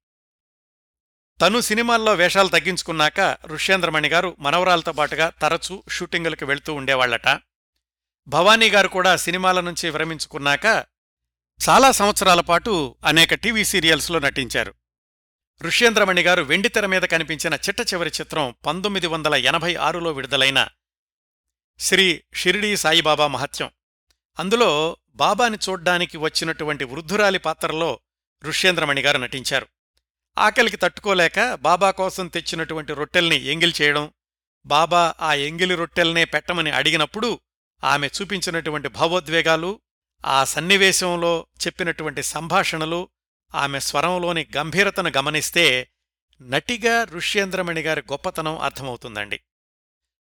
తను 1.41 1.61
సినిమాల్లో 1.61 2.15
వేషాలు 2.15 2.49
తగ్గించుకున్నాక 2.49 3.21
ఋష్యేంద్రమణి 3.47 4.09
గారు 4.09 4.37
మనవరాలతో 4.39 4.93
పాటుగా 4.93 5.29
తరచూ 5.31 5.83
షూటింగులకు 5.89 6.47
వెళ్తూ 6.47 6.75
ఉండేవాళ్ళట 6.75 7.41
భవానీ 8.29 8.71
గారు 8.71 8.89
కూడా 8.89 9.17
సినిమాల 9.17 9.61
నుంచి 9.61 9.91
విరమించుకున్నాక 9.91 10.67
చాలా 11.61 11.91
సంవత్సరాల 11.91 12.41
పాటు 12.41 12.97
అనేక 13.05 13.35
టీవీ 13.35 13.65
సీరియల్స్లో 13.65 14.19
నటించారు. 14.19 14.75
ఋష్యేంద్రమణి 15.63 16.23
గారు 16.23 16.43
వెండితెర 16.43 16.87
మీద 16.87 17.03
కనిపించిన 17.03 17.55
చిట్ట 17.55 17.81
చివరి 17.81 18.11
చిత్రం 18.21 18.55
పంతొమ్మిది 18.67 19.07
వందల 19.07 19.35
ఎనభై 19.35 19.75
ఆరులో 19.75 20.13
విడుదలైన 20.13 20.69
శ్రీ 21.79 22.23
షిరిడీ 22.35 22.77
సాయిబాబా 22.77 23.27
మహత్యం. 23.27 23.71
అందులో 24.39 24.97
బాబాని 25.09 25.59
చూడ్డానికి 25.69 26.17
వచ్చినటువంటి 26.17 26.85
వృద్ధురాలి 26.85 27.39
పాత్రలో 27.39 28.01
ఋష్యేంద్రమణి 28.45 29.01
గారు 29.01 29.19
నటించారు. 29.19 29.67
ఆకలికి 30.39 30.77
తట్టుకోలేక 30.77 31.55
బాబా 31.55 31.91
కోసం 31.91 32.29
తెచ్చినటువంటి 32.29 32.95
రొట్టెల్ని 32.95 33.45
ఎంగిల్ 33.45 33.73
చేయడం 33.83 34.13
బాబా 34.67 35.15
ఆ 35.21 35.35
ఎంగిలి 35.35 35.75
రొట్టెల్నే 35.75 36.25
పెట్టమని 36.25 36.71
అడిగినప్పుడు 36.71 37.41
ఆమె 37.85 38.07
చూపించినటువంటి 38.07 38.89
భావోద్వేగాలు 38.89 39.81
ఆ 40.25 40.45
సన్నివేశంలో 40.45 41.47
చెప్పినటువంటి 41.67 42.23
సంభాషణలు 42.23 43.09
ఆమె 43.55 43.81
స్వరంలోని 43.81 44.47
గంభీరతను 44.57 45.13
గమనిస్తే 45.17 45.91
నటిగా 46.43 47.05
ఋష్యేంద్రమణి 47.05 47.81
గారి 47.81 48.01
గొప్పతనం 48.01 48.59
అర్థమవుతుందండి. 48.59 49.41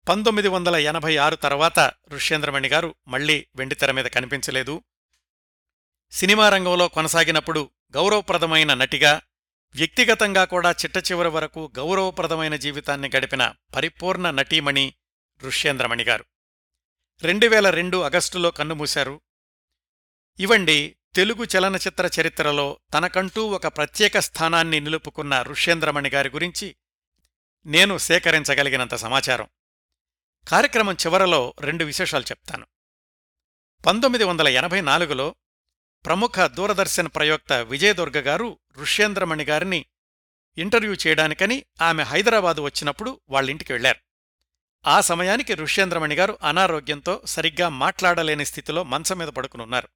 పంతొమ్మిది 0.09 0.47
వందల 0.47 0.75
ఎనభై 0.75 1.17
ఆరు 1.17 1.35
తర్వాత 1.35 1.91
ఋష్యేంద్రమణి 2.13 2.67
గారు 2.67 2.95
మళ్ళీ 3.07 3.47
వెండితెర 3.55 3.91
మీద 3.91 4.05
కనిపించలేదు. 4.05 4.83
సినిమా 6.11 6.49
రంగంలో 6.49 6.87
కొనసాగినప్పుడు 6.87 7.69
గౌరవప్రదమైన 7.95 8.73
నటిగా 8.73 9.21
వ్యక్తిగతంగా 9.75 10.45
కూడా 10.45 10.71
చిట్టచివరి 10.71 11.29
వరకు 11.29 11.71
గౌరవప్రదమైన 11.77 12.55
జీవితాన్ని 12.55 13.11
గడిపిన 13.17 13.53
పరిపూర్ణ 13.75 14.31
నటీమణి 14.31 14.93
ఋష్యేంద్రమణి 15.43 16.03
గారు. 16.03 16.25
రెండువేల 17.21 17.69
రెండు 17.69 17.97
అగస్టులో 17.97 18.51
కన్నుమూశారు. 18.51 19.21
ఇవండి 20.39 20.95
తెలుగు 21.15 21.47
చలనచిత్ర 21.57 22.09
చరిత్రలో 22.21 22.79
తనకంటూ 22.93 23.47
ఒక 23.47 23.67
ప్రత్యేక 23.67 24.19
స్థానాన్ని 24.19 24.79
నిలుపుకున్న 24.79 25.41
ఋష్యేంద్రమణి 25.41 26.09
గారి 26.09 26.29
గురించి 26.29 26.75
నేను 27.65 27.97
సేకరించగలిగినంత 27.97 28.95
సమాచారం. 28.95 29.47
కార్యక్రమం 30.47 30.93
చివరలో 30.93 31.53
రెండు 31.59 31.83
విశేషాలు 31.83 32.23
చెప్తాను. 32.23 32.65
పంతొమ్మిది 33.85 34.23
వందల 34.23 34.47
ఎనభై 34.47 34.81
నాలుగులో 34.81 35.35
ప్రముఖ 36.05 36.39
దూరదర్శన్ 36.39 37.09
ప్రయోక్త 37.15 37.53
విజయదుర్గ 37.53 38.19
గారు 38.19 38.59
ఋష్యేంద్రమణి 38.79 39.43
గారిని 39.43 39.85
ఇంటర్వ్యూ 40.57 40.93
చేయడానికని 40.93 41.65
ఆమె 41.81 42.03
హైదరాబాదు 42.03 42.61
వచ్చినప్పుడు 42.61 43.21
వాళ్ళింటికి 43.29 43.73
వెళ్ళారు 43.73 43.99
ఆ 44.87 45.01
సమయానికి 45.01 45.53
ఋష్యేంద్రమణి 45.55 46.15
గారు 46.15 46.37
అనారోగ్యంతో 46.43 47.21
సరిగ్గా 47.25 47.69
మాట్లాడలేని 47.69 48.45
స్థితిలో 48.45 48.83
మంచం 48.83 49.17
మీద 49.17 49.27
పడుకునున్నారు. 49.27 49.89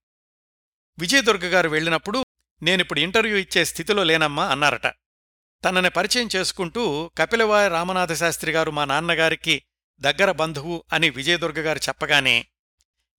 విజయదుర్గ 0.99 1.45
గారు 1.45 1.69
వెళ్ళినప్పుడు 1.69 2.25
నేనిప్పుడు 2.61 2.99
ఇంటర్వ్యూ 2.99 3.37
ఇచ్చే 3.37 3.65
స్థితిలో 3.65 4.03
లేనమ్మా 4.03 4.47
అన్నారట. 4.47 4.87
తనని 5.65 5.89
పరిచయం 5.89 6.29
చేసుకుంటూ 6.35 7.11
కపిలవాయ 7.17 7.67
రామనాథశాస్త్రి 7.67 8.51
గారు 8.51 8.71
మా 8.71 8.85
నాన్నగారికి 8.85 9.63
దగ్గర 9.99 10.31
బంధువు 10.31 10.83
అని 10.93 11.09
విజయదుర్గ 11.09 11.61
గారు 11.61 11.77
చెప్పగానే 11.77 12.47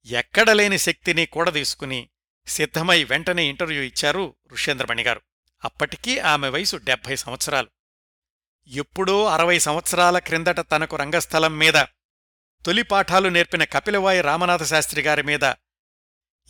ఎక్కడలేని 0.06 0.78
శక్తిని 0.78 1.26
కూడదీసుకుని 1.26 2.08
సిద్ధమై 2.46 3.04
వెంటనే 3.04 3.44
ఇంటర్వ్యూ 3.44 3.82
ఇచ్చారు 3.82 4.36
ఋష్యేంద్రమణి 4.52 5.02
గారు. 5.02 5.20
అప్పటికీ 5.64 6.18
ఆమె 6.18 6.48
వయసు 6.48 6.76
డెబ్భై 6.76 7.16
సంవత్సరాలు. 7.16 7.68
ఎప్పుడో 8.68 9.26
అరవై 9.26 9.58
సంవత్సరాల 9.58 10.18
క్రిందట 10.18 10.60
తనకు 10.60 10.96
రంగస్థలం 10.96 11.58
మీద 11.58 11.74
తొలి 12.64 12.82
పాఠాలు 12.82 13.28
నేర్పిన 13.28 13.64
కపిలవాయి 13.64 14.20
రామనాథ 14.20 14.62
గారి 14.98 15.22
మీద 15.22 15.44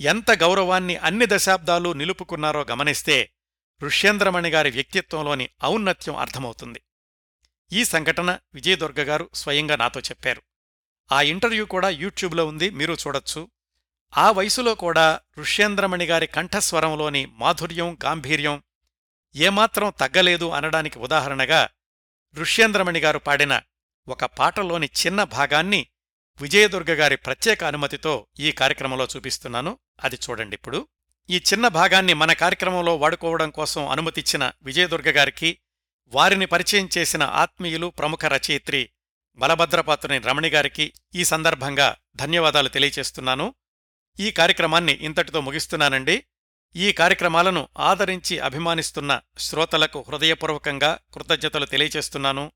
ఎంత 0.00 0.30
గౌరవాన్ని 0.30 0.96
అన్ని 0.96 1.26
దశాబ్దాలు 1.28 1.92
నిలుపుకున్నారో 1.92 2.66
గమనిస్తే 2.70 3.32
ఋష్యేంద్రమణి 3.82 4.48
గారి 4.48 4.70
వ్యక్తిత్వంలోని 4.70 5.48
ఔన్నత్యం 5.64 6.16
అర్థమవుతుంది. 6.16 6.82
ఈ 7.72 7.84
సంఘటన 7.84 8.38
విజయదుర్గగారు 8.54 9.30
స్వయంగా 9.34 9.76
నాతో 9.76 10.00
చెప్పారు. 10.00 10.42
ఆ 11.12 11.22
ఇంటర్వ్యూ 11.22 11.64
కూడా 11.64 11.88
యూట్యూబ్లో 11.88 12.46
ఉంది 12.46 12.70
మీరు 12.70 12.94
చూడొచ్చు. 12.94 13.48
ఆ 14.18 14.30
వయసులో 14.30 14.74
కూడా 14.74 15.20
ఋష్యేంద్రమణి 15.38 16.04
గారి 16.04 16.26
కంఠస్వరంలోని 16.26 17.26
మాధుర్యం 17.26 17.98
గాంభీర్యం 18.04 18.62
ఏమాత్రం 19.36 19.92
తగ్గలేదు 20.00 20.48
అనడానికి 20.50 20.98
ఉదాహరణగా 20.98 21.68
ఋష్యేంద్రమణి 22.36 23.00
గారు 23.00 23.18
పాడిన 23.18 23.60
ఒక 24.08 24.24
పాటలోని 24.24 24.90
చిన్న 25.06 25.22
భాగాన్ని 25.22 25.86
విజయదుర్గ 26.40 26.94
గారి 26.94 27.16
ప్రత్యేక 27.16 27.64
అనుమతితో 27.64 28.26
ఈ 28.40 28.52
కార్యక్రమంలో 28.52 29.08
చూపిస్తున్నాను. 29.16 29.78
అది 30.04 30.18
చూడండి 30.30 30.54
ఇప్పుడు. 30.54 30.88
ఈ 31.30 31.36
చిన్న 31.36 31.68
భాగాన్ని 31.68 32.14
మన 32.14 32.32
కార్యక్రమంలో 32.32 32.96
వాడుకోవడం 32.96 33.50
కోసం 33.50 33.88
అనుమతిచ్చిన 33.88 34.52
విజయదుర్గ 34.62 35.10
గారికి 35.10 35.58
వారిని 36.08 36.46
పరిచయం 36.46 36.88
చేసిన 36.98 37.22
ఆత్మీయులు 37.22 37.86
ప్రముఖ 37.86 38.24
రచయిత్రి 38.24 38.90
బలభద్రపాత్రుని 39.36 40.18
రమణి 40.18 40.48
గారికి 40.48 40.92
ఈ 41.14 41.24
సందర్భంగా 41.24 41.96
ధన్యవాదాలు 42.16 42.68
తెలియచేస్తున్నాను 42.68 43.54
ఈ 44.20 44.30
కార్యక్రమాన్ని 44.30 44.92
ఇంతటితో 44.92 45.40
ముగిస్తున్నానండి. 45.40 46.24
ఈ 46.76 46.92
కార్యక్రమాలను 46.92 47.68
ఆదరించి 47.78 48.38
అభిమానిస్తున్న 48.38 49.20
శ్రోతలకు 49.38 50.04
హృదయపూర్వకంగా 50.08 50.98
కృతజ్ఞతలు 51.14 51.66
తెలియచేస్తున్నాను 51.66 52.52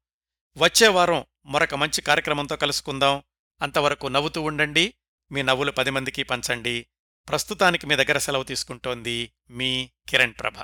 వచ్చే 0.56 0.88
వారం 0.88 1.24
మరొక 1.46 1.74
మంచి 1.74 2.02
కార్యక్రమంతో 2.02 2.56
కలుసుకుందాం. 2.56 3.22
అంతవరకు 3.62 4.06
నవ్వుతూ 4.06 4.42
ఉండండి. 4.42 4.94
మీ 5.32 5.42
నవ్వులు 5.42 5.70
పది 5.70 5.90
మందికి 5.90 6.22
పంచండి. 6.22 6.86
ప్రస్తుతానికి 7.28 7.86
మీ 7.86 7.96
దగ్గర 7.96 8.18
సెలవు 8.18 8.42
తీసుకుంటోంది 8.42 9.32
మీ 9.50 9.90
కిరణ్ 10.08 10.34
ప్రభ. 10.40 10.54